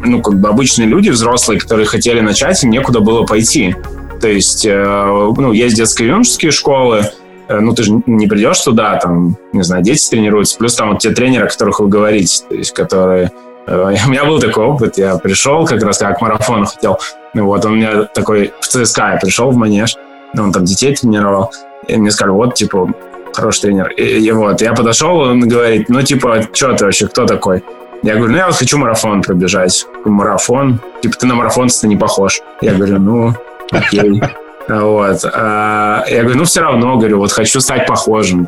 ну, 0.02 0.22
как 0.22 0.38
бы 0.38 0.48
обычные 0.48 0.88
люди, 0.88 1.11
взрослые, 1.11 1.61
которые 1.61 1.87
хотели 1.87 2.20
начать, 2.20 2.62
им 2.64 2.70
некуда 2.70 3.00
было 3.00 3.24
пойти. 3.24 3.74
То 4.20 4.28
есть, 4.28 4.66
э, 4.66 5.33
ну, 5.37 5.52
есть 5.52 5.76
детско-юношеские 5.76 6.50
школы, 6.50 7.04
э, 7.48 7.59
ну, 7.59 7.74
ты 7.74 7.83
же 7.83 8.02
не 8.06 8.26
придешь 8.26 8.61
туда, 8.61 8.96
там, 8.96 9.37
не 9.52 9.62
знаю, 9.62 9.83
дети 9.83 10.09
тренируются, 10.09 10.59
плюс 10.59 10.74
там 10.74 10.90
вот 10.90 10.98
те 10.98 11.11
тренеры, 11.11 11.46
о 11.46 11.48
которых 11.48 11.80
вы 11.80 11.88
говорите, 11.88 12.44
то 12.48 12.54
есть, 12.54 12.72
которые... 12.72 13.33
У 13.66 14.11
меня 14.11 14.24
был 14.24 14.40
такой 14.40 14.64
опыт, 14.64 14.98
я 14.98 15.16
пришел 15.16 15.64
как 15.64 15.83
раз 15.83 15.98
как 15.98 16.18
к 16.18 16.20
марафону 16.20 16.66
хотел, 16.66 16.98
ну, 17.35 17.46
вот, 17.46 17.64
он 17.64 17.72
у 17.72 17.76
меня 17.76 18.02
такой 18.04 18.52
в 18.61 18.66
ЦСКА, 18.66 19.12
я 19.12 19.18
пришел 19.20 19.50
в 19.50 19.56
манеж, 19.56 19.96
ну, 20.35 20.44
он 20.44 20.52
там 20.52 20.64
детей 20.64 20.94
тренировал, 20.94 21.52
и 21.86 21.96
мне 21.96 22.10
сказали, 22.10 22.34
вот, 22.34 22.54
типа, 22.54 22.92
хороший 23.34 23.62
тренер. 23.62 23.88
И, 23.96 24.02
и 24.02 24.30
вот, 24.32 24.60
я 24.60 24.72
подошел, 24.72 25.18
он 25.18 25.40
говорит, 25.48 25.88
ну, 25.88 26.02
типа, 26.02 26.42
что 26.52 26.74
ты 26.74 26.84
вообще, 26.84 27.08
кто 27.08 27.26
такой? 27.26 27.62
Я 28.02 28.14
говорю, 28.14 28.32
ну, 28.32 28.38
я 28.38 28.46
вот 28.46 28.56
хочу 28.56 28.78
марафон 28.78 29.22
пробежать. 29.22 29.86
Марафон? 30.04 30.80
Типа, 31.02 31.16
ты 31.16 31.26
на 31.26 31.34
марафонца 31.34 31.86
не 31.86 31.96
похож. 31.96 32.40
Я 32.62 32.74
говорю, 32.74 32.98
ну, 32.98 33.34
окей. 33.70 34.22
Вот. 34.68 35.24
А, 35.24 36.04
я 36.08 36.22
говорю, 36.22 36.38
ну, 36.38 36.44
все 36.44 36.60
равно, 36.60 36.96
говорю, 36.96 37.18
вот 37.18 37.32
хочу 37.32 37.60
стать 37.60 37.86
похожим. 37.86 38.46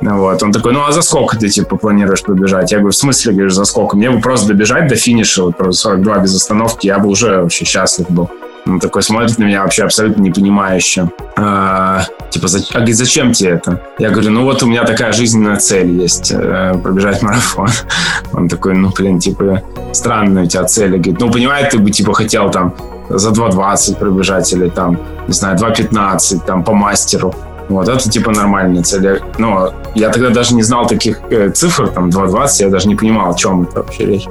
Вот. 0.00 0.40
Он 0.42 0.52
такой, 0.52 0.72
ну, 0.72 0.84
а 0.86 0.92
за 0.92 1.02
сколько 1.02 1.36
ты, 1.36 1.48
типа, 1.48 1.76
планируешь 1.76 2.22
побежать? 2.22 2.70
Я 2.70 2.78
говорю, 2.78 2.92
в 2.92 2.96
смысле, 2.96 3.32
говорю, 3.32 3.50
за 3.50 3.64
сколько? 3.64 3.96
Мне 3.96 4.10
бы 4.10 4.20
просто 4.20 4.48
добежать 4.48 4.86
до 4.86 4.94
финиша, 4.94 5.42
вот, 5.42 5.56
просто 5.56 5.88
42 5.88 6.18
без 6.18 6.36
остановки, 6.36 6.86
я 6.86 6.98
бы 7.00 7.08
уже 7.08 7.40
вообще 7.40 7.64
счастлив 7.64 8.08
был. 8.10 8.30
Он 8.66 8.80
такой 8.80 9.02
смотрит 9.02 9.38
на 9.38 9.44
меня 9.44 9.62
вообще 9.62 9.84
абсолютно 9.84 10.22
непонимающе. 10.22 11.08
А, 11.36 12.02
типа, 12.30 12.48
а 12.70 12.74
говорит, 12.78 12.96
зачем 12.96 13.32
тебе 13.32 13.50
это? 13.50 13.80
Я 13.98 14.10
говорю, 14.10 14.30
ну 14.30 14.42
вот 14.42 14.62
у 14.62 14.66
меня 14.66 14.84
такая 14.84 15.12
жизненная 15.12 15.56
цель 15.56 15.90
есть, 16.02 16.32
э, 16.32 16.74
пробежать 16.82 17.22
марафон. 17.22 17.68
Он 18.32 18.48
такой, 18.48 18.74
ну, 18.74 18.90
блин, 18.90 19.20
типа, 19.20 19.62
странная 19.92 20.44
у 20.44 20.46
тебя 20.46 20.64
цель. 20.64 20.90
Говорит, 20.90 21.20
ну, 21.20 21.30
понимаешь, 21.30 21.68
ты 21.70 21.78
бы, 21.78 21.90
типа, 21.90 22.12
хотел 22.12 22.50
там 22.50 22.74
за 23.08 23.30
2.20 23.30 23.98
пробежать 23.98 24.52
или 24.52 24.68
там, 24.68 24.98
не 25.28 25.32
знаю, 25.32 25.56
2.15 25.56 26.44
там 26.44 26.64
по 26.64 26.72
мастеру. 26.72 27.34
Вот, 27.68 27.88
это 27.88 28.08
типа 28.08 28.30
нормальная 28.30 28.82
цель. 28.82 29.20
Но 29.38 29.72
я 29.94 30.10
тогда 30.10 30.30
даже 30.30 30.54
не 30.54 30.62
знал 30.62 30.86
таких 30.86 31.20
э, 31.30 31.50
цифр, 31.50 31.88
там 31.88 32.10
2.20, 32.10 32.48
я 32.60 32.68
даже 32.68 32.88
не 32.88 32.94
понимал, 32.94 33.32
о 33.32 33.34
чем 33.34 33.62
это 33.64 33.82
вообще 33.82 34.06
речь. 34.06 34.26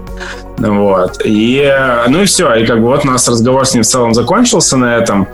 Вот. 0.57 1.21
И, 1.25 1.61
э, 1.61 2.05
ну 2.07 2.21
и 2.21 2.25
все. 2.25 2.53
И 2.55 2.65
как 2.65 2.79
бы 2.79 2.85
вот 2.85 3.03
у 3.03 3.07
нас 3.07 3.27
разговор 3.27 3.65
с 3.65 3.73
ним 3.73 3.83
в 3.83 3.87
целом 3.87 4.13
закончился 4.13 4.77
на 4.77 4.95
этом. 4.97 5.27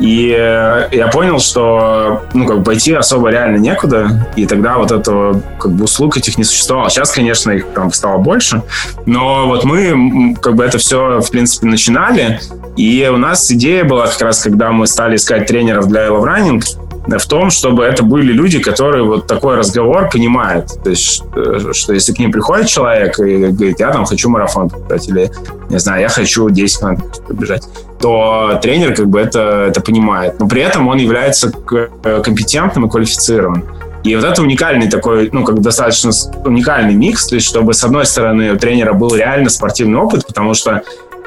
И 0.00 0.34
э, 0.36 0.88
я 0.90 1.08
понял, 1.08 1.38
что 1.38 2.22
ну, 2.32 2.46
как 2.46 2.58
бы 2.58 2.64
пойти 2.64 2.92
особо 2.92 3.28
реально 3.28 3.58
некуда, 3.58 4.26
и 4.34 4.46
тогда 4.46 4.78
вот 4.78 4.90
этого 4.90 5.40
как 5.60 5.72
бы 5.72 5.84
услуг 5.84 6.16
этих 6.16 6.38
не 6.38 6.44
существовало. 6.44 6.90
Сейчас, 6.90 7.12
конечно, 7.12 7.50
их 7.52 7.66
там 7.68 7.92
стало 7.92 8.18
больше, 8.18 8.62
но 9.06 9.46
вот 9.46 9.64
мы 9.64 10.34
как 10.40 10.56
бы 10.56 10.64
это 10.64 10.78
все, 10.78 11.20
в 11.20 11.30
принципе, 11.30 11.66
начинали, 11.66 12.40
и 12.76 13.08
у 13.12 13.16
нас 13.16 13.50
идея 13.50 13.84
была 13.84 14.06
как 14.06 14.20
раз, 14.22 14.42
когда 14.42 14.72
мы 14.72 14.86
стали 14.86 15.16
искать 15.16 15.46
тренеров 15.46 15.86
для 15.86 16.08
Love 16.08 16.24
Running, 16.24 16.64
в 17.06 17.26
том, 17.26 17.50
чтобы 17.50 17.84
это 17.84 18.02
были 18.02 18.32
люди, 18.32 18.58
которые 18.60 19.04
вот 19.04 19.26
такой 19.26 19.56
разговор 19.56 20.08
понимают. 20.10 20.66
То 20.82 20.90
есть, 20.90 21.24
э, 21.34 21.72
что 21.72 21.92
если 21.92 22.12
к 22.12 22.18
ним 22.18 22.30
приходит 22.30 22.68
человек 22.68 23.18
и 23.18 23.48
говорит, 23.48 23.80
я 23.80 23.90
там 23.90 24.04
хочу 24.04 24.30
марафон 24.30 24.70
побежать, 24.70 25.08
или, 25.08 25.30
не 25.68 25.78
знаю, 25.78 26.02
я 26.02 26.08
хочу 26.08 26.48
10 26.48 26.78
километров 26.78 27.22
побежать, 27.26 27.64
то 28.00 28.58
тренер 28.62 28.94
как 28.94 29.08
бы 29.08 29.20
это, 29.20 29.66
это 29.68 29.80
понимает. 29.80 30.38
Но 30.38 30.48
при 30.48 30.62
этом 30.62 30.88
он 30.88 30.98
является 30.98 31.52
э, 31.72 32.22
компетентным 32.22 32.86
и 32.86 32.90
квалифицированным. 32.90 33.64
И 34.04 34.16
вот 34.16 34.24
это 34.24 34.42
уникальный 34.42 34.88
такой, 34.88 35.30
ну, 35.32 35.44
как 35.44 35.60
достаточно 35.60 36.10
уникальный 36.44 36.94
микс, 36.94 37.26
то 37.26 37.36
есть, 37.36 37.46
чтобы, 37.46 37.72
с 37.72 37.84
одной 37.84 38.04
стороны, 38.04 38.52
у 38.52 38.56
тренера 38.56 38.92
был 38.94 39.14
реально 39.14 39.48
спортивный 39.48 39.98
опыт, 39.98 40.26
потому 40.26 40.54
что 40.54 40.82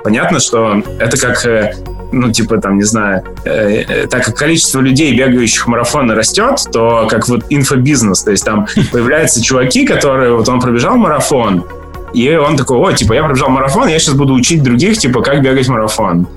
понятно, 0.06 0.40
что 0.40 0.84
это 1.00 1.18
как 1.18 1.44
э, 1.48 1.74
ну, 2.12 2.32
типа, 2.32 2.58
там, 2.62 2.78
не 2.78 2.84
знаю, 2.84 3.24
э, 3.44 3.82
э, 3.82 4.08
так 4.08 4.24
как 4.24 4.36
количество 4.36 4.80
людей, 4.80 5.18
бегающих 5.18 5.68
марафоны, 5.68 6.14
растет, 6.14 6.62
то 6.72 7.08
как 7.10 7.28
вот 7.28 7.44
инфобизнес, 7.50 8.24
то 8.24 8.32
есть 8.32 8.46
там 8.46 8.68
появляются 8.92 9.42
чуваки, 9.44 9.86
которые, 9.86 10.36
вот 10.36 10.48
он 10.48 10.62
пробежал 10.62 10.96
марафон, 10.96 11.66
и 12.14 12.36
он 12.36 12.56
такой, 12.56 12.78
о, 12.78 12.92
типа, 12.94 13.14
я 13.14 13.24
пробежал 13.24 13.50
марафон, 13.50 13.88
я 13.88 13.98
сейчас 13.98 14.14
буду 14.14 14.36
учить 14.36 14.62
других, 14.62 14.98
типа, 14.98 15.22
как 15.22 15.42
бегать 15.42 15.68
марафон. 15.68 16.28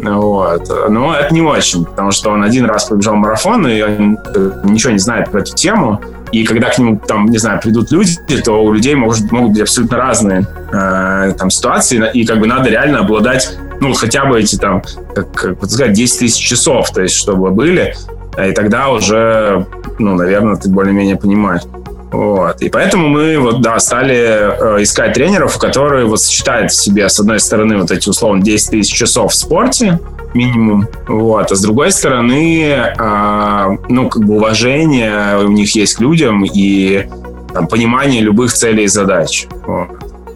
Вот. 0.00 0.68
Но 0.88 1.14
это 1.14 1.34
не 1.34 1.42
очень, 1.42 1.84
потому 1.84 2.12
что 2.12 2.30
он 2.30 2.42
один 2.42 2.64
раз 2.64 2.84
пробежал 2.84 3.16
марафон, 3.16 3.66
и 3.68 3.82
он 3.82 4.18
э, 4.34 4.50
ничего 4.64 4.92
не 4.92 4.98
знает 4.98 5.30
про 5.30 5.40
эту 5.40 5.54
тему. 5.54 6.00
И 6.32 6.44
когда 6.44 6.68
к 6.70 6.78
нему, 6.78 6.98
там, 6.98 7.26
не 7.26 7.38
знаю, 7.38 7.60
придут 7.60 7.90
люди, 7.90 8.16
то 8.44 8.62
у 8.62 8.72
людей 8.72 8.94
может, 8.94 9.30
могут 9.32 9.52
быть 9.52 9.62
абсолютно 9.62 9.96
разные 9.96 10.46
э, 10.72 11.32
там 11.38 11.50
ситуации, 11.50 12.10
и 12.12 12.24
как 12.26 12.40
бы 12.40 12.46
надо 12.46 12.70
реально 12.70 13.00
обладать 13.00 13.56
ну, 13.80 13.94
хотя 13.94 14.24
бы 14.24 14.40
эти 14.40 14.56
там, 14.56 14.82
как, 15.14 15.30
как 15.32 15.70
сказать, 15.70 15.92
10 15.92 16.18
тысяч 16.18 16.44
часов, 16.44 16.90
то 16.90 17.02
есть, 17.02 17.14
чтобы 17.14 17.50
были, 17.50 17.94
и 18.36 18.52
тогда 18.52 18.88
уже, 18.90 19.66
ну, 19.98 20.14
наверное, 20.14 20.56
ты 20.56 20.68
более-менее 20.68 21.16
понимаешь. 21.16 21.62
Вот. 22.10 22.62
И 22.62 22.70
поэтому 22.70 23.08
мы 23.08 23.38
вот, 23.38 23.60
да, 23.60 23.78
стали 23.78 24.16
э, 24.16 24.82
искать 24.82 25.12
тренеров, 25.12 25.58
которые 25.58 26.06
вот 26.06 26.20
сочетают 26.20 26.72
в 26.72 26.76
себе, 26.76 27.08
с 27.08 27.20
одной 27.20 27.38
стороны, 27.38 27.76
вот 27.76 27.90
эти, 27.90 28.08
условно, 28.08 28.42
10 28.42 28.70
тысяч 28.70 28.94
часов 28.94 29.32
в 29.32 29.36
спорте, 29.36 29.98
минимум, 30.34 30.86
вот, 31.06 31.50
а 31.50 31.54
с 31.54 31.60
другой 31.60 31.90
стороны, 31.92 32.70
э, 32.70 33.76
ну, 33.88 34.08
как 34.08 34.24
бы 34.24 34.36
уважение 34.36 35.38
у 35.44 35.48
них 35.48 35.74
есть 35.74 35.94
к 35.94 36.00
людям 36.00 36.44
и 36.44 37.06
там, 37.52 37.66
понимание 37.66 38.20
любых 38.20 38.52
целей 38.52 38.84
и 38.84 38.88
задач. 38.88 39.46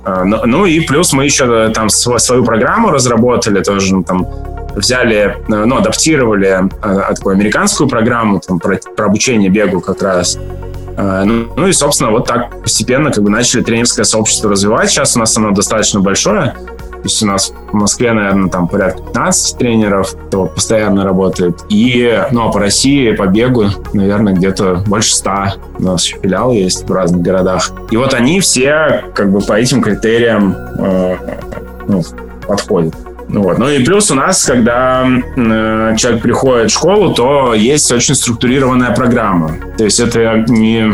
А, 0.05 0.25
ну 0.25 0.67
и 0.67 0.81
плюс 0.81 1.13
мы 1.13 1.25
еще 1.25 1.45
э, 1.69 1.73
там 1.73 1.89
свою 1.89 2.45
программу 2.45 2.91
разработали, 2.91 3.63
тоже 3.63 3.95
ну, 3.95 4.03
там 4.03 4.27
взяли, 4.75 5.37
э, 5.49 5.65
ну, 5.65 5.77
адаптировали 5.77 6.69
э, 6.83 7.15
такую 7.15 7.35
американскую 7.35 7.89
программу 7.89 8.41
там, 8.41 8.59
про, 8.59 8.79
про 8.97 9.07
обучение 9.07 9.49
бегу 9.49 9.81
как 9.81 10.03
раз. 10.03 10.39
Ну, 10.95 11.47
ну 11.57 11.69
и, 11.69 11.73
собственно, 11.73 12.11
вот 12.11 12.27
так 12.27 12.61
постепенно 12.61 13.11
как 13.11 13.25
бы 13.25 13.31
начали 13.31 13.63
тренерское 13.63 14.05
сообщество 14.05 14.51
развивать. 14.51 14.91
Сейчас 14.91 15.17
у 15.17 15.21
нас 15.21 15.35
оно 15.39 15.53
достаточно 15.53 16.01
большое. 16.01 16.55
То 17.03 17.09
есть 17.09 17.23
у 17.23 17.27
нас 17.27 17.53
в 17.73 17.75
Москве, 17.75 18.13
наверное, 18.13 18.49
там 18.49 18.69
порядка 18.69 19.03
15 19.03 19.59
тренеров, 19.59 20.15
кто 20.29 20.47
постоянно 20.47 21.05
работает. 21.05 21.59
И, 21.69 22.23
ну, 22.31 22.49
а 22.49 22.53
по 22.53 22.61
России, 22.61 23.11
по 23.11 23.27
бегу, 23.27 23.65
наверное, 23.93 24.35
где-то 24.35 24.85
больше 24.87 25.15
100. 25.17 25.31
У 25.81 25.83
нас 25.83 26.05
еще 26.05 26.19
филиалы 26.23 26.55
есть 26.55 26.89
в 26.89 26.93
разных 26.93 27.23
городах. 27.23 27.73
И 27.91 27.97
вот 27.97 28.15
они 28.15 28.39
все 28.39 29.05
как 29.15 29.33
бы 29.33 29.41
по 29.41 29.55
этим 29.55 29.83
критериям 29.83 30.55
э, 30.79 31.17
ну, 31.89 32.03
подходят. 32.47 32.95
Ну, 33.29 33.43
вот. 33.43 33.59
ну 33.59 33.69
и 33.69 33.83
плюс 33.83 34.11
у 34.11 34.15
нас, 34.15 34.45
когда 34.45 35.05
э, 35.05 35.97
человек 35.97 36.23
приходит 36.23 36.71
в 36.71 36.75
школу, 36.75 37.15
то 37.15 37.55
есть 37.55 37.91
очень 37.91 38.15
структурированная 38.15 38.95
программа. 38.95 39.57
То 39.77 39.85
есть 39.85 39.99
это 39.99 40.45
не 40.47 40.93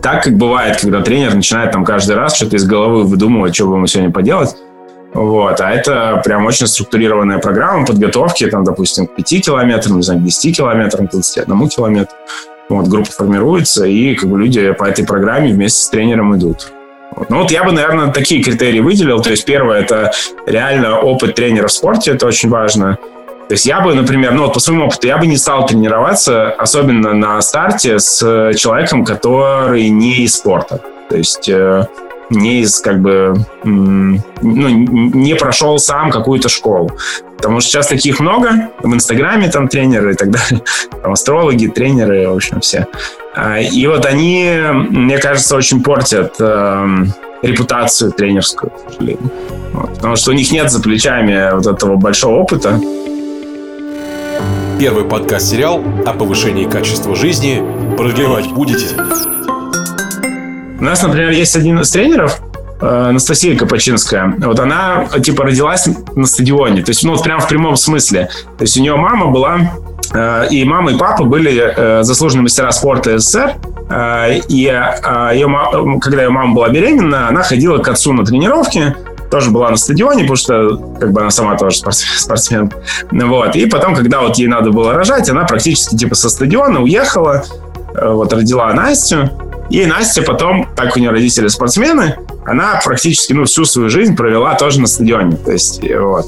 так, 0.00 0.24
как 0.24 0.36
бывает, 0.36 0.80
когда 0.80 1.02
тренер 1.02 1.34
начинает 1.34 1.72
там 1.72 1.84
каждый 1.84 2.16
раз 2.16 2.36
что-то 2.36 2.56
из 2.56 2.64
головы 2.64 3.04
выдумывать, 3.04 3.54
что 3.54 3.64
ему 3.74 3.86
сегодня 3.86 4.10
поделать. 4.10 4.56
Вот. 5.12 5.60
А 5.60 5.70
это 5.70 6.20
прям 6.24 6.46
очень 6.46 6.66
структурированная 6.66 7.38
программа 7.38 7.84
подготовки, 7.84 8.46
там, 8.46 8.64
допустим, 8.64 9.06
к 9.06 9.16
5 9.16 9.44
километрам, 9.44 9.96
не 9.96 10.02
знаю, 10.02 10.20
к 10.20 10.24
10 10.24 10.56
километрам, 10.56 11.08
к 11.08 11.10
21 11.10 11.68
километру. 11.68 12.16
Вот, 12.68 12.86
группа 12.86 13.10
формируется, 13.10 13.84
и 13.86 14.14
как 14.14 14.30
бы 14.30 14.38
люди 14.38 14.72
по 14.72 14.84
этой 14.84 15.04
программе 15.04 15.52
вместе 15.52 15.84
с 15.84 15.88
тренером 15.88 16.36
идут. 16.36 16.72
Вот. 17.16 17.28
Ну 17.28 17.38
вот 17.42 17.50
я 17.50 17.64
бы, 17.64 17.72
наверное, 17.72 18.12
такие 18.12 18.42
критерии 18.42 18.78
выделил. 18.78 19.20
То 19.20 19.30
есть 19.30 19.44
первое– 19.44 19.80
это 19.80 20.12
реально 20.46 21.00
опыт 21.00 21.34
тренера 21.34 21.66
в 21.66 21.72
спорте, 21.72 22.12
это 22.12 22.26
очень 22.26 22.48
важно. 22.48 22.98
То 23.48 23.54
есть 23.54 23.66
я 23.66 23.80
бы, 23.80 23.94
например, 23.94 24.32
ну 24.32 24.44
вот 24.44 24.54
по 24.54 24.60
своему 24.60 24.86
опыту, 24.86 25.08
я 25.08 25.18
бы 25.18 25.26
не 25.26 25.36
стал 25.36 25.66
тренироваться, 25.66 26.52
особенно 26.52 27.12
на 27.14 27.42
старте, 27.42 27.98
с 27.98 28.20
человеком, 28.56 29.04
который 29.04 29.88
не 29.88 30.22
из 30.22 30.36
спорта. 30.36 30.80
То 31.08 31.16
есть 31.16 31.48
э, 31.48 31.88
не 32.30 32.60
из, 32.60 32.80
как 32.80 33.00
бы, 33.00 33.34
ну, 33.64 34.18
не 34.40 35.34
прошел 35.34 35.78
сам 35.78 36.10
какую-то 36.10 36.48
школу. 36.48 36.90
Потому 37.36 37.60
что 37.60 37.70
сейчас 37.70 37.88
таких 37.88 38.20
много. 38.20 38.70
В 38.82 38.94
Инстаграме 38.94 39.48
там 39.48 39.68
тренеры 39.68 40.12
и 40.12 40.14
так 40.14 40.30
далее. 40.30 40.62
Там 41.02 41.12
астрологи, 41.12 41.66
тренеры, 41.66 42.28
в 42.28 42.34
общем, 42.34 42.60
все. 42.60 42.86
А, 43.34 43.58
и 43.58 43.86
вот 43.86 44.04
они, 44.04 44.58
мне 44.90 45.18
кажется, 45.18 45.56
очень 45.56 45.82
портят 45.82 46.34
э, 46.38 46.86
репутацию 47.42 48.12
тренерскую, 48.12 48.70
к 48.70 48.92
сожалению. 48.92 49.30
Потому 49.94 50.16
что 50.16 50.30
у 50.30 50.34
них 50.34 50.52
нет 50.52 50.70
за 50.70 50.82
плечами 50.82 51.54
вот 51.54 51.66
этого 51.66 51.96
большого 51.96 52.36
опыта. 52.36 52.78
Первый 54.78 55.04
подкаст-сериал 55.04 55.82
о 56.06 56.12
повышении 56.12 56.64
качества 56.64 57.14
жизни. 57.14 57.62
Продлевать 57.96 58.48
будете? 58.52 58.86
У 60.80 60.84
нас, 60.84 61.02
например, 61.02 61.30
есть 61.30 61.54
один 61.56 61.78
из 61.78 61.90
тренеров, 61.90 62.40
э, 62.80 63.08
Анастасия 63.10 63.54
Капачинская, 63.54 64.34
вот 64.38 64.58
она, 64.58 65.04
типа, 65.22 65.44
родилась 65.44 65.86
на 66.16 66.26
стадионе, 66.26 66.82
то 66.82 66.90
есть, 66.90 67.04
ну, 67.04 67.12
вот 67.12 67.22
прям 67.22 67.38
в 67.40 67.48
прямом 67.48 67.76
смысле. 67.76 68.30
То 68.56 68.62
есть 68.62 68.78
у 68.78 68.80
нее 68.80 68.96
мама 68.96 69.26
была, 69.26 69.72
э, 70.14 70.46
и 70.50 70.64
мама, 70.64 70.92
и 70.92 70.96
папа 70.96 71.24
были 71.24 71.52
э, 71.52 72.02
заслуженные 72.02 72.44
мастера 72.44 72.72
спорта 72.72 73.18
СССР, 73.18 73.56
и 73.90 74.44
ее, 74.48 74.94
когда 76.00 76.22
ее 76.22 76.30
мама 76.30 76.54
была 76.54 76.68
беременна, 76.68 77.28
она 77.28 77.42
ходила 77.42 77.78
к 77.78 77.88
отцу 77.88 78.12
на 78.12 78.24
тренировки, 78.24 78.94
тоже 79.32 79.50
была 79.50 79.68
на 79.68 79.76
стадионе, 79.76 80.20
потому 80.20 80.36
что 80.36 80.76
как 81.00 81.12
бы 81.12 81.20
она 81.20 81.30
сама 81.30 81.56
тоже 81.56 81.78
спортсмен. 81.90 82.70
Вот. 83.10 83.56
И 83.56 83.66
потом, 83.66 83.96
когда 83.96 84.20
вот 84.20 84.38
ей 84.38 84.46
надо 84.46 84.70
было 84.70 84.92
рожать, 84.94 85.28
она 85.28 85.42
практически 85.42 85.96
типа 85.96 86.14
со 86.14 86.30
стадиона 86.30 86.80
уехала, 86.80 87.42
вот 88.00 88.32
родила 88.32 88.72
Настю, 88.72 89.28
и 89.70 89.86
Настя 89.86 90.22
потом, 90.22 90.68
так 90.76 90.96
у 90.96 91.00
нее 91.00 91.10
родители 91.10 91.48
спортсмены, 91.48 92.16
она 92.44 92.80
практически 92.84 93.32
ну, 93.32 93.44
всю 93.44 93.64
свою 93.64 93.88
жизнь 93.88 94.16
провела 94.16 94.54
тоже 94.54 94.80
на 94.80 94.86
стадионе. 94.86 95.36
То 95.36 95.52
есть, 95.52 95.80
вот. 95.82 96.26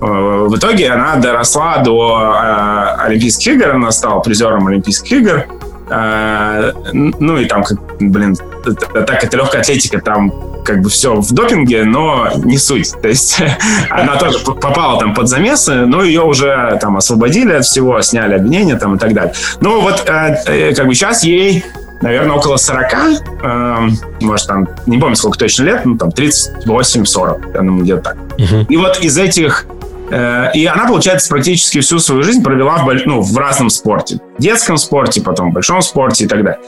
Э, 0.00 0.46
в 0.48 0.56
итоге 0.56 0.90
она 0.90 1.16
доросла 1.16 1.78
до 1.78 2.32
э, 2.34 3.02
Олимпийских 3.02 3.54
игр, 3.54 3.70
она 3.70 3.90
стала 3.90 4.20
призером 4.20 4.66
Олимпийских 4.68 5.12
игр. 5.12 5.44
Э, 5.90 6.72
ну 6.92 7.36
и 7.36 7.46
там, 7.46 7.64
как, 7.64 7.78
блин, 8.00 8.36
так 8.64 9.24
это 9.24 9.36
легкая 9.36 9.62
атлетика, 9.62 10.00
там 10.00 10.32
как 10.64 10.80
бы 10.80 10.88
все 10.88 11.14
в 11.14 11.32
допинге, 11.32 11.84
но 11.84 12.30
не 12.36 12.58
суть. 12.58 12.92
То 13.02 13.08
есть 13.08 13.42
она 13.90 14.16
тоже 14.16 14.38
попала 14.38 14.98
там 14.98 15.14
под 15.14 15.28
замесы, 15.28 15.86
но 15.86 16.02
ее 16.02 16.22
уже 16.22 16.78
там 16.80 16.96
освободили 16.96 17.52
от 17.52 17.64
всего, 17.64 18.00
сняли 18.02 18.34
обвинения 18.34 18.76
там 18.76 18.96
и 18.96 18.98
так 18.98 19.12
далее. 19.12 19.34
Ну 19.60 19.80
вот 19.80 20.04
э, 20.08 20.36
э, 20.46 20.74
как 20.74 20.86
бы 20.86 20.94
сейчас 20.94 21.24
ей 21.24 21.64
наверное, 22.00 22.36
около 22.36 22.56
40, 22.56 22.94
э, 23.42 23.88
может, 24.20 24.46
там, 24.46 24.68
не 24.86 24.98
помню, 24.98 25.16
сколько 25.16 25.38
точно 25.38 25.64
лет, 25.64 25.84
ну, 25.84 25.96
там, 25.96 26.10
38-40, 26.10 27.54
я 27.54 27.60
думаю, 27.60 27.84
где-то 27.84 28.02
так. 28.02 28.16
Uh-huh. 28.38 28.66
И 28.68 28.76
вот 28.76 29.00
из 29.00 29.16
этих 29.18 29.66
Э, 30.10 30.50
и 30.54 30.66
она, 30.66 30.86
получается, 30.86 31.28
практически 31.28 31.80
всю 31.80 31.98
свою 31.98 32.22
жизнь 32.22 32.42
провела 32.42 32.76
в, 32.78 32.92
ну, 33.06 33.20
в 33.20 33.36
разном 33.36 33.70
спорте. 33.70 34.20
В 34.38 34.42
детском 34.42 34.76
спорте, 34.76 35.20
потом 35.20 35.50
в 35.50 35.54
большом 35.54 35.82
спорте 35.82 36.24
и 36.24 36.26
так 36.26 36.44
далее. 36.44 36.60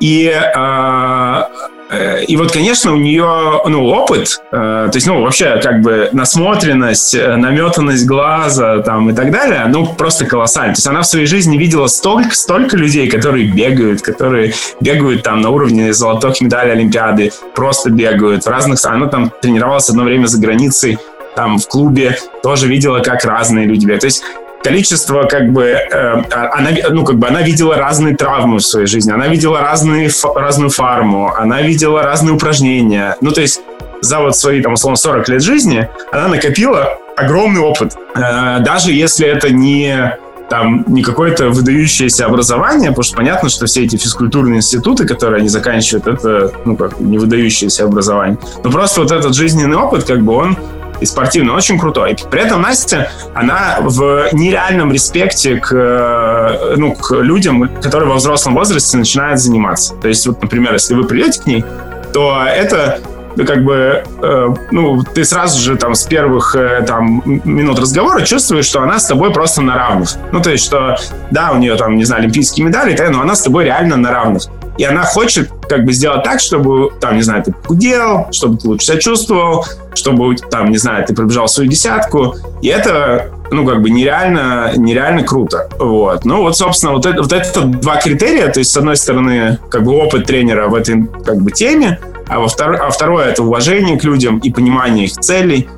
И, 0.00 0.26
э, 0.26 1.42
и 1.90 2.36
вот, 2.36 2.52
конечно, 2.52 2.92
у 2.92 2.96
нее 2.96 3.62
ну, 3.66 3.86
опыт, 3.86 4.42
то 4.50 4.90
есть, 4.92 5.06
ну, 5.06 5.22
вообще, 5.22 5.58
как 5.62 5.80
бы 5.80 6.10
насмотренность, 6.12 7.16
наметанность 7.16 8.04
глаза 8.06 8.82
там, 8.82 9.08
и 9.10 9.14
так 9.14 9.30
далее, 9.30 9.64
ну, 9.68 9.86
просто 9.86 10.26
колоссально. 10.26 10.74
То 10.74 10.78
есть 10.78 10.86
она 10.86 11.00
в 11.00 11.06
своей 11.06 11.26
жизни 11.26 11.56
видела 11.56 11.86
столько, 11.86 12.34
столько 12.34 12.76
людей, 12.76 13.08
которые 13.08 13.46
бегают, 13.46 14.02
которые 14.02 14.52
бегают 14.80 15.22
там 15.22 15.40
на 15.40 15.50
уровне 15.50 15.92
золотых 15.92 16.40
медалей 16.40 16.72
Олимпиады, 16.72 17.32
просто 17.54 17.90
бегают 17.90 18.44
в 18.44 18.48
разных... 18.48 18.78
Она 18.84 19.06
там 19.06 19.32
тренировалась 19.40 19.88
одно 19.88 20.04
время 20.04 20.26
за 20.26 20.38
границей, 20.40 20.98
там 21.34 21.58
в 21.58 21.66
клубе 21.68 22.18
тоже 22.42 22.66
видела, 22.66 22.98
как 23.00 23.24
разные 23.24 23.66
люди 23.66 23.84
бегают. 23.86 24.00
То 24.00 24.06
есть 24.06 24.22
количество, 24.62 25.24
как 25.24 25.52
бы, 25.52 25.64
э, 25.64 26.22
она, 26.30 26.70
ну, 26.90 27.04
как 27.04 27.16
бы 27.16 27.28
она 27.28 27.42
видела 27.42 27.76
разные 27.76 28.16
травмы 28.16 28.58
в 28.58 28.62
своей 28.62 28.86
жизни, 28.86 29.12
она 29.12 29.28
видела 29.28 29.60
разные, 29.60 30.10
разную 30.34 30.70
фарму, 30.70 31.32
она 31.34 31.62
видела 31.62 32.02
разные 32.02 32.34
упражнения. 32.34 33.16
Ну, 33.20 33.30
то 33.30 33.40
есть 33.40 33.60
за 34.00 34.20
вот 34.20 34.36
свои, 34.36 34.62
там, 34.62 34.74
условно, 34.74 34.96
40 34.96 35.28
лет 35.28 35.42
жизни 35.42 35.88
она 36.12 36.28
накопила 36.28 36.98
огромный 37.16 37.60
опыт. 37.60 37.94
Э, 38.14 38.60
даже 38.60 38.92
если 38.92 39.26
это 39.26 39.50
не 39.50 40.16
там 40.48 40.84
не 40.86 41.02
какое-то 41.02 41.50
выдающееся 41.50 42.26
образование, 42.26 42.88
потому 42.88 43.02
что 43.02 43.16
понятно, 43.16 43.48
что 43.50 43.66
все 43.66 43.84
эти 43.84 43.96
физкультурные 43.96 44.58
институты, 44.58 45.06
которые 45.06 45.40
они 45.40 45.48
заканчивают, 45.48 46.06
это 46.06 46.52
ну, 46.64 46.76
как 46.76 46.98
не 47.00 47.18
выдающееся 47.18 47.84
образование. 47.84 48.38
Но 48.64 48.70
просто 48.70 49.02
вот 49.02 49.12
этот 49.12 49.34
жизненный 49.34 49.76
опыт, 49.76 50.04
как 50.04 50.22
бы 50.22 50.32
он 50.32 50.56
и 51.00 51.06
спортивный, 51.06 51.52
очень 51.52 51.78
крутой. 51.78 52.16
При 52.30 52.42
этом 52.42 52.62
Настя, 52.62 53.10
она 53.34 53.78
в 53.80 54.28
нереальном 54.32 54.92
респекте 54.92 55.56
к, 55.56 55.72
э, 55.72 56.74
ну, 56.76 56.94
к 56.94 57.14
людям, 57.14 57.68
которые 57.82 58.08
во 58.08 58.16
взрослом 58.16 58.54
возрасте 58.54 58.96
начинают 58.96 59.40
заниматься. 59.40 59.94
То 59.94 60.08
есть, 60.08 60.26
вот, 60.26 60.42
например, 60.42 60.72
если 60.72 60.94
вы 60.94 61.04
придете 61.04 61.42
к 61.42 61.46
ней, 61.46 61.64
то 62.12 62.42
это 62.46 63.00
ну, 63.38 63.44
как 63.46 63.62
бы, 63.62 64.02
э, 64.20 64.46
ну, 64.72 65.02
ты 65.02 65.24
сразу 65.24 65.60
же 65.60 65.76
там 65.76 65.94
с 65.94 66.02
первых 66.04 66.56
э, 66.56 66.82
там 66.84 67.22
минут 67.24 67.78
разговора 67.78 68.22
чувствуешь, 68.22 68.64
что 68.64 68.82
она 68.82 68.98
с 68.98 69.06
тобой 69.06 69.32
просто 69.32 69.62
на 69.62 69.76
равных. 69.76 70.16
Ну, 70.32 70.40
то 70.40 70.50
есть, 70.50 70.64
что, 70.64 70.96
да, 71.30 71.52
у 71.52 71.58
нее 71.58 71.76
там, 71.76 71.96
не 71.96 72.04
знаю, 72.04 72.22
олимпийские 72.22 72.66
медали, 72.66 72.98
но 73.08 73.20
она 73.20 73.36
с 73.36 73.42
тобой 73.42 73.64
реально 73.64 73.96
на 73.96 74.10
равных. 74.10 74.48
И 74.78 74.84
она 74.84 75.02
хочет 75.02 75.50
как 75.68 75.84
бы 75.84 75.92
сделать 75.92 76.22
так, 76.22 76.40
чтобы, 76.40 76.92
там, 77.00 77.16
не 77.16 77.22
знаю, 77.22 77.42
ты 77.42 77.52
похудел, 77.52 78.28
чтобы 78.30 78.58
ты 78.58 78.68
лучше 78.68 78.86
себя 78.86 78.98
чувствовал, 78.98 79.66
чтобы, 79.94 80.36
там, 80.36 80.70
не 80.70 80.78
знаю, 80.78 81.04
ты 81.04 81.14
пробежал 81.14 81.48
свою 81.48 81.68
десятку. 81.68 82.36
И 82.62 82.68
это, 82.68 83.32
ну, 83.50 83.66
как 83.66 83.82
бы 83.82 83.90
нереально, 83.90 84.72
нереально 84.76 85.24
круто. 85.24 85.68
Вот. 85.80 86.24
Ну, 86.24 86.42
вот, 86.42 86.56
собственно, 86.56 86.92
вот 86.92 87.06
это, 87.06 87.22
вот 87.22 87.32
это 87.32 87.62
два 87.62 87.96
критерия. 87.96 88.48
То 88.52 88.60
есть, 88.60 88.70
с 88.70 88.76
одной 88.76 88.96
стороны, 88.96 89.58
как 89.68 89.82
бы 89.82 89.92
опыт 89.92 90.26
тренера 90.26 90.68
в 90.68 90.74
этой, 90.76 91.06
как 91.24 91.38
бы, 91.42 91.50
теме, 91.50 91.98
а, 92.28 92.38
во 92.38 92.46
втор... 92.46 92.80
а 92.80 92.90
второе— 92.90 93.26
это 93.30 93.42
уважение 93.42 93.98
к 93.98 94.04
людям 94.04 94.38
и 94.38 94.52
понимание 94.52 95.06
их 95.06 95.12
целей. 95.12 95.68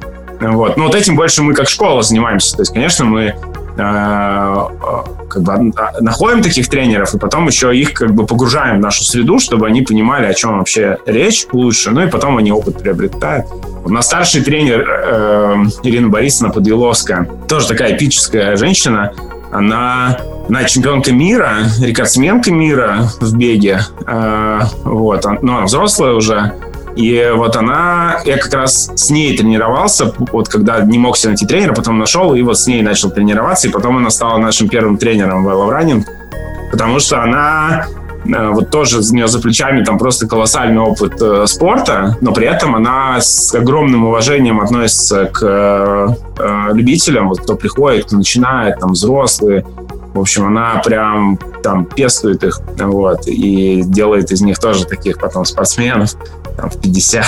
Вот. 0.40 0.76
Но 0.76 0.84
вот 0.84 0.94
этим 0.94 1.16
больше 1.16 1.42
мы 1.42 1.54
как 1.54 1.68
школа 1.68 2.02
занимаемся. 2.02 2.56
То 2.56 2.62
есть, 2.62 2.72
конечно, 2.72 3.04
мы 3.04 3.34
как 3.80 5.42
бы 5.42 5.72
находим 6.00 6.42
таких 6.42 6.68
тренеров 6.68 7.14
и 7.14 7.18
потом 7.18 7.46
еще 7.46 7.76
их 7.76 7.94
как 7.94 8.14
бы 8.14 8.26
погружаем 8.26 8.78
в 8.78 8.80
нашу 8.80 9.04
среду, 9.04 9.38
чтобы 9.38 9.66
они 9.66 9.82
понимали, 9.82 10.26
о 10.26 10.34
чем 10.34 10.58
вообще 10.58 10.98
речь 11.06 11.46
лучше, 11.52 11.90
ну 11.90 12.02
и 12.02 12.08
потом 12.08 12.36
они 12.36 12.52
опыт 12.52 12.82
приобретают. 12.82 13.46
У 13.84 13.90
нас 13.90 14.06
старший 14.06 14.42
тренер 14.42 14.86
э, 14.88 15.64
Ирина 15.84 16.08
Борисовна 16.08 16.52
Подвиловская, 16.52 17.28
тоже 17.48 17.68
такая 17.68 17.96
эпическая 17.96 18.56
женщина, 18.56 19.12
она, 19.52 20.18
она 20.48 20.64
чемпионка 20.64 21.12
мира, 21.12 21.54
рекордсменка 21.80 22.52
мира 22.52 23.08
в 23.20 23.36
беге, 23.36 23.80
э, 24.06 24.60
вот, 24.84 25.24
ну, 25.42 25.56
она 25.56 25.64
взрослая 25.64 26.12
уже, 26.12 26.54
и 26.96 27.32
вот 27.34 27.56
она, 27.56 28.20
я 28.24 28.38
как 28.38 28.52
раз 28.54 28.90
с 28.94 29.10
ней 29.10 29.36
тренировался, 29.36 30.12
вот 30.32 30.48
когда 30.48 30.80
не 30.80 30.98
мог 30.98 31.16
себе 31.16 31.30
найти 31.30 31.46
тренера, 31.46 31.72
потом 31.74 31.98
нашел, 31.98 32.34
и 32.34 32.42
вот 32.42 32.58
с 32.58 32.66
ней 32.66 32.82
начал 32.82 33.10
тренироваться, 33.10 33.68
и 33.68 33.70
потом 33.70 33.96
она 33.96 34.10
стала 34.10 34.38
нашим 34.38 34.68
первым 34.68 34.98
тренером 34.98 35.44
в 35.44 35.48
Running, 35.48 36.04
потому 36.70 37.00
что 37.00 37.22
она 37.22 37.86
вот 38.24 38.70
тоже 38.70 38.98
у 38.98 39.14
нее 39.14 39.28
за 39.28 39.40
плечами 39.40 39.84
там 39.84 39.98
просто 39.98 40.26
колоссальный 40.26 40.80
опыт 40.80 41.20
э, 41.20 41.46
спорта, 41.46 42.18
но 42.20 42.32
при 42.32 42.46
этом 42.46 42.74
она 42.74 43.20
с 43.20 43.54
огромным 43.54 44.04
уважением 44.04 44.60
относится 44.60 45.26
к 45.26 45.40
э, 45.42 46.68
любителям, 46.72 47.28
вот 47.28 47.40
кто 47.40 47.56
приходит, 47.56 48.06
кто 48.06 48.16
начинает, 48.16 48.78
там 48.80 48.92
взрослые. 48.92 49.64
В 50.12 50.20
общем, 50.20 50.46
она 50.46 50.82
прям 50.84 51.38
там 51.62 51.84
пестует 51.84 52.42
их, 52.42 52.60
вот, 52.78 53.26
и 53.26 53.82
делает 53.84 54.32
из 54.32 54.42
них 54.42 54.58
тоже 54.58 54.84
таких 54.84 55.18
потом 55.18 55.44
спортсменов 55.44 56.14
там, 56.56 56.68
в 56.68 56.80
50, 56.80 57.24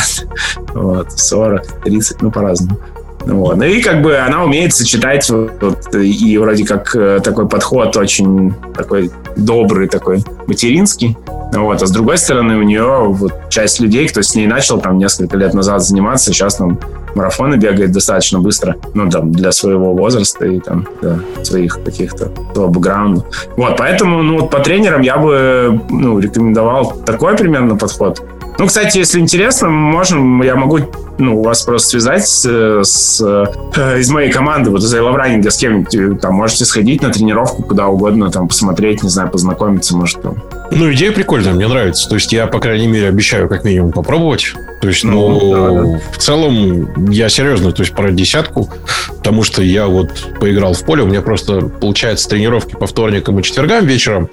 вот, 0.74 1.12
40, 1.12 1.66
30, 1.84 2.22
ну, 2.22 2.30
по-разному. 2.30 2.78
Вот. 3.24 3.56
Ну 3.56 3.64
и 3.64 3.80
как 3.80 4.02
бы 4.02 4.16
она 4.16 4.42
умеет 4.42 4.74
сочетать 4.74 5.28
вот, 5.30 5.94
и 5.94 6.38
вроде 6.38 6.66
как 6.66 6.94
э, 6.96 7.20
такой 7.22 7.48
подход 7.48 7.96
очень 7.96 8.52
такой 8.74 9.12
добрый, 9.36 9.88
такой 9.88 10.24
материнский. 10.46 11.16
Вот. 11.52 11.82
А 11.82 11.86
с 11.86 11.90
другой 11.90 12.18
стороны, 12.18 12.56
у 12.56 12.62
нее 12.62 13.04
вот 13.08 13.32
часть 13.50 13.80
людей, 13.80 14.08
кто 14.08 14.22
с 14.22 14.34
ней 14.34 14.46
начал 14.46 14.80
там 14.80 14.98
несколько 14.98 15.36
лет 15.36 15.54
назад 15.54 15.82
заниматься, 15.82 16.32
сейчас 16.32 16.56
там 16.56 16.78
марафоны 17.14 17.56
бегает 17.56 17.92
достаточно 17.92 18.38
быстро, 18.38 18.76
ну, 18.94 19.10
там, 19.10 19.32
для 19.32 19.52
своего 19.52 19.94
возраста 19.94 20.46
и 20.46 20.60
там 20.60 20.86
для 21.02 21.18
своих 21.42 21.82
каких-то 21.84 22.30
бэкграунда. 22.54 23.24
Вот, 23.56 23.76
поэтому, 23.76 24.22
ну, 24.22 24.40
вот 24.40 24.50
по 24.50 24.60
тренерам 24.60 25.02
я 25.02 25.18
бы, 25.18 25.80
ну, 25.90 26.18
рекомендовал 26.18 26.94
такой 27.04 27.36
примерно 27.36 27.76
подход. 27.76 28.22
Ну, 28.58 28.66
кстати, 28.66 28.98
если 28.98 29.18
интересно, 29.18 29.68
можем, 29.68 30.42
я 30.42 30.56
могу 30.56 30.80
ну, 31.18 31.42
вас 31.42 31.62
просто 31.62 31.88
связать 31.90 32.26
с, 32.26 32.44
с 32.84 33.20
э, 33.20 33.98
из 33.98 34.10
моей 34.10 34.30
команды, 34.30 34.70
вот 34.70 34.82
из 34.82 34.92
Лавранинга, 34.92 35.50
с 35.50 35.56
кем-нибудь, 35.56 36.20
там, 36.20 36.34
можете 36.34 36.64
сходить 36.64 37.02
на 37.02 37.10
тренировку 37.10 37.62
куда 37.62 37.88
угодно, 37.88 38.30
там, 38.30 38.48
посмотреть, 38.48 39.02
не 39.02 39.08
знаю, 39.08 39.30
познакомиться, 39.30 39.96
может, 39.96 40.22
там. 40.22 40.42
Ну, 40.70 40.92
идея 40.92 41.12
прикольная, 41.12 41.52
мне 41.52 41.68
нравится. 41.68 42.08
То 42.08 42.16
есть 42.16 42.32
я, 42.32 42.46
по 42.46 42.60
крайней 42.60 42.86
мере, 42.86 43.08
обещаю 43.08 43.48
как 43.48 43.64
минимум 43.64 43.92
попробовать. 43.92 44.54
То 44.80 44.88
есть, 44.88 45.04
ну, 45.04 45.28
ну 45.28 45.52
да, 45.52 45.82
да. 45.82 46.00
в 46.12 46.18
целом, 46.18 47.10
я 47.10 47.28
серьезно, 47.28 47.72
то 47.72 47.82
есть 47.82 47.94
про 47.94 48.10
десятку, 48.10 48.68
потому 49.18 49.44
что 49.44 49.62
я 49.62 49.86
вот 49.86 50.10
поиграл 50.40 50.74
в 50.74 50.84
поле, 50.84 51.02
у 51.02 51.06
меня 51.06 51.20
просто, 51.20 51.60
получается, 51.60 52.28
тренировки 52.28 52.74
по 52.74 52.86
вторникам 52.86 53.38
и 53.38 53.42
четвергам 53.42 53.86
вечером, 53.86 54.28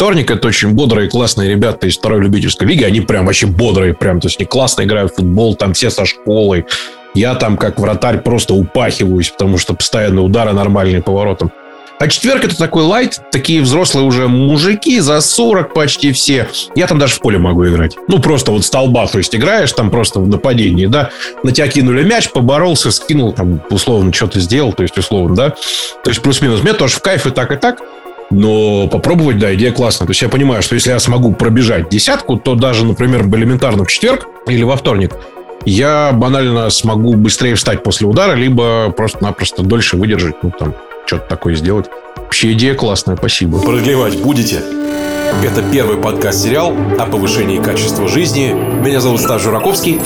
вторник. 0.00 0.30
Это 0.30 0.48
очень 0.48 0.70
бодрые, 0.70 1.10
классные 1.10 1.50
ребята 1.50 1.86
из 1.86 1.98
второй 1.98 2.22
любительской 2.22 2.66
лиги. 2.66 2.84
Они 2.84 3.02
прям 3.02 3.26
вообще 3.26 3.44
бодрые, 3.44 3.92
прям. 3.92 4.18
То 4.18 4.28
есть 4.28 4.40
они 4.40 4.46
классно 4.46 4.82
играют 4.84 5.12
в 5.12 5.16
футбол, 5.16 5.54
там 5.54 5.74
все 5.74 5.90
со 5.90 6.06
школы. 6.06 6.64
Я 7.12 7.34
там 7.34 7.58
как 7.58 7.78
вратарь 7.78 8.22
просто 8.22 8.54
упахиваюсь, 8.54 9.28
потому 9.28 9.58
что 9.58 9.74
постоянно 9.74 10.22
удары 10.22 10.54
нормальные 10.54 11.02
поворотом. 11.02 11.52
А 11.98 12.08
четверг 12.08 12.46
это 12.46 12.56
такой 12.56 12.84
лайт, 12.84 13.20
такие 13.30 13.60
взрослые 13.60 14.06
уже 14.06 14.26
мужики, 14.26 15.00
за 15.00 15.20
40 15.20 15.74
почти 15.74 16.12
все. 16.12 16.48
Я 16.74 16.86
там 16.86 16.98
даже 16.98 17.16
в 17.16 17.20
поле 17.20 17.36
могу 17.36 17.68
играть. 17.68 17.98
Ну, 18.08 18.20
просто 18.20 18.52
вот 18.52 18.64
столба, 18.64 19.06
то 19.06 19.18
есть 19.18 19.36
играешь 19.36 19.70
там 19.72 19.90
просто 19.90 20.18
в 20.18 20.26
нападении, 20.26 20.86
да, 20.86 21.10
на 21.42 21.52
тебя 21.52 21.68
кинули 21.68 22.04
мяч, 22.04 22.30
поборолся, 22.30 22.90
скинул, 22.90 23.34
там, 23.34 23.60
условно, 23.68 24.14
что-то 24.14 24.40
сделал, 24.40 24.72
то 24.72 24.82
есть 24.82 24.96
условно, 24.96 25.36
да. 25.36 25.50
То 25.50 26.08
есть 26.08 26.22
плюс-минус. 26.22 26.62
Мне 26.62 26.72
тоже 26.72 26.96
в 26.96 27.02
кайф 27.02 27.26
и 27.26 27.30
так, 27.32 27.52
и 27.52 27.56
так. 27.56 27.82
Но 28.30 28.86
попробовать, 28.86 29.38
да, 29.38 29.54
идея 29.54 29.72
классная. 29.72 30.06
То 30.06 30.12
есть 30.12 30.22
я 30.22 30.28
понимаю, 30.28 30.62
что 30.62 30.74
если 30.74 30.90
я 30.90 30.98
смогу 30.98 31.32
пробежать 31.32 31.88
десятку, 31.88 32.36
то 32.36 32.54
даже, 32.54 32.84
например, 32.84 33.22
элементарно 33.26 33.84
в 33.84 33.88
четверг 33.88 34.28
или 34.46 34.62
во 34.62 34.76
вторник 34.76 35.12
я 35.64 36.12
банально 36.12 36.70
смогу 36.70 37.14
быстрее 37.14 37.54
встать 37.54 37.82
после 37.82 38.06
удара, 38.06 38.34
либо 38.34 38.90
просто-напросто 38.96 39.62
дольше 39.62 39.96
выдержать, 39.96 40.42
ну, 40.42 40.50
там, 40.58 40.74
что-то 41.06 41.28
такое 41.28 41.54
сделать. 41.54 41.86
Вообще 42.16 42.52
идея 42.52 42.74
классная, 42.74 43.16
спасибо. 43.16 43.58
Продлевать 43.60 44.18
будете? 44.22 44.62
Это 45.44 45.62
первый 45.70 45.96
подкаст-сериал 45.96 46.74
о 46.98 47.06
повышении 47.06 47.58
качества 47.58 48.08
жизни. 48.08 48.52
Меня 48.52 49.00
зовут 49.00 49.20
Стас 49.20 49.42
Жураковский. 49.42 50.00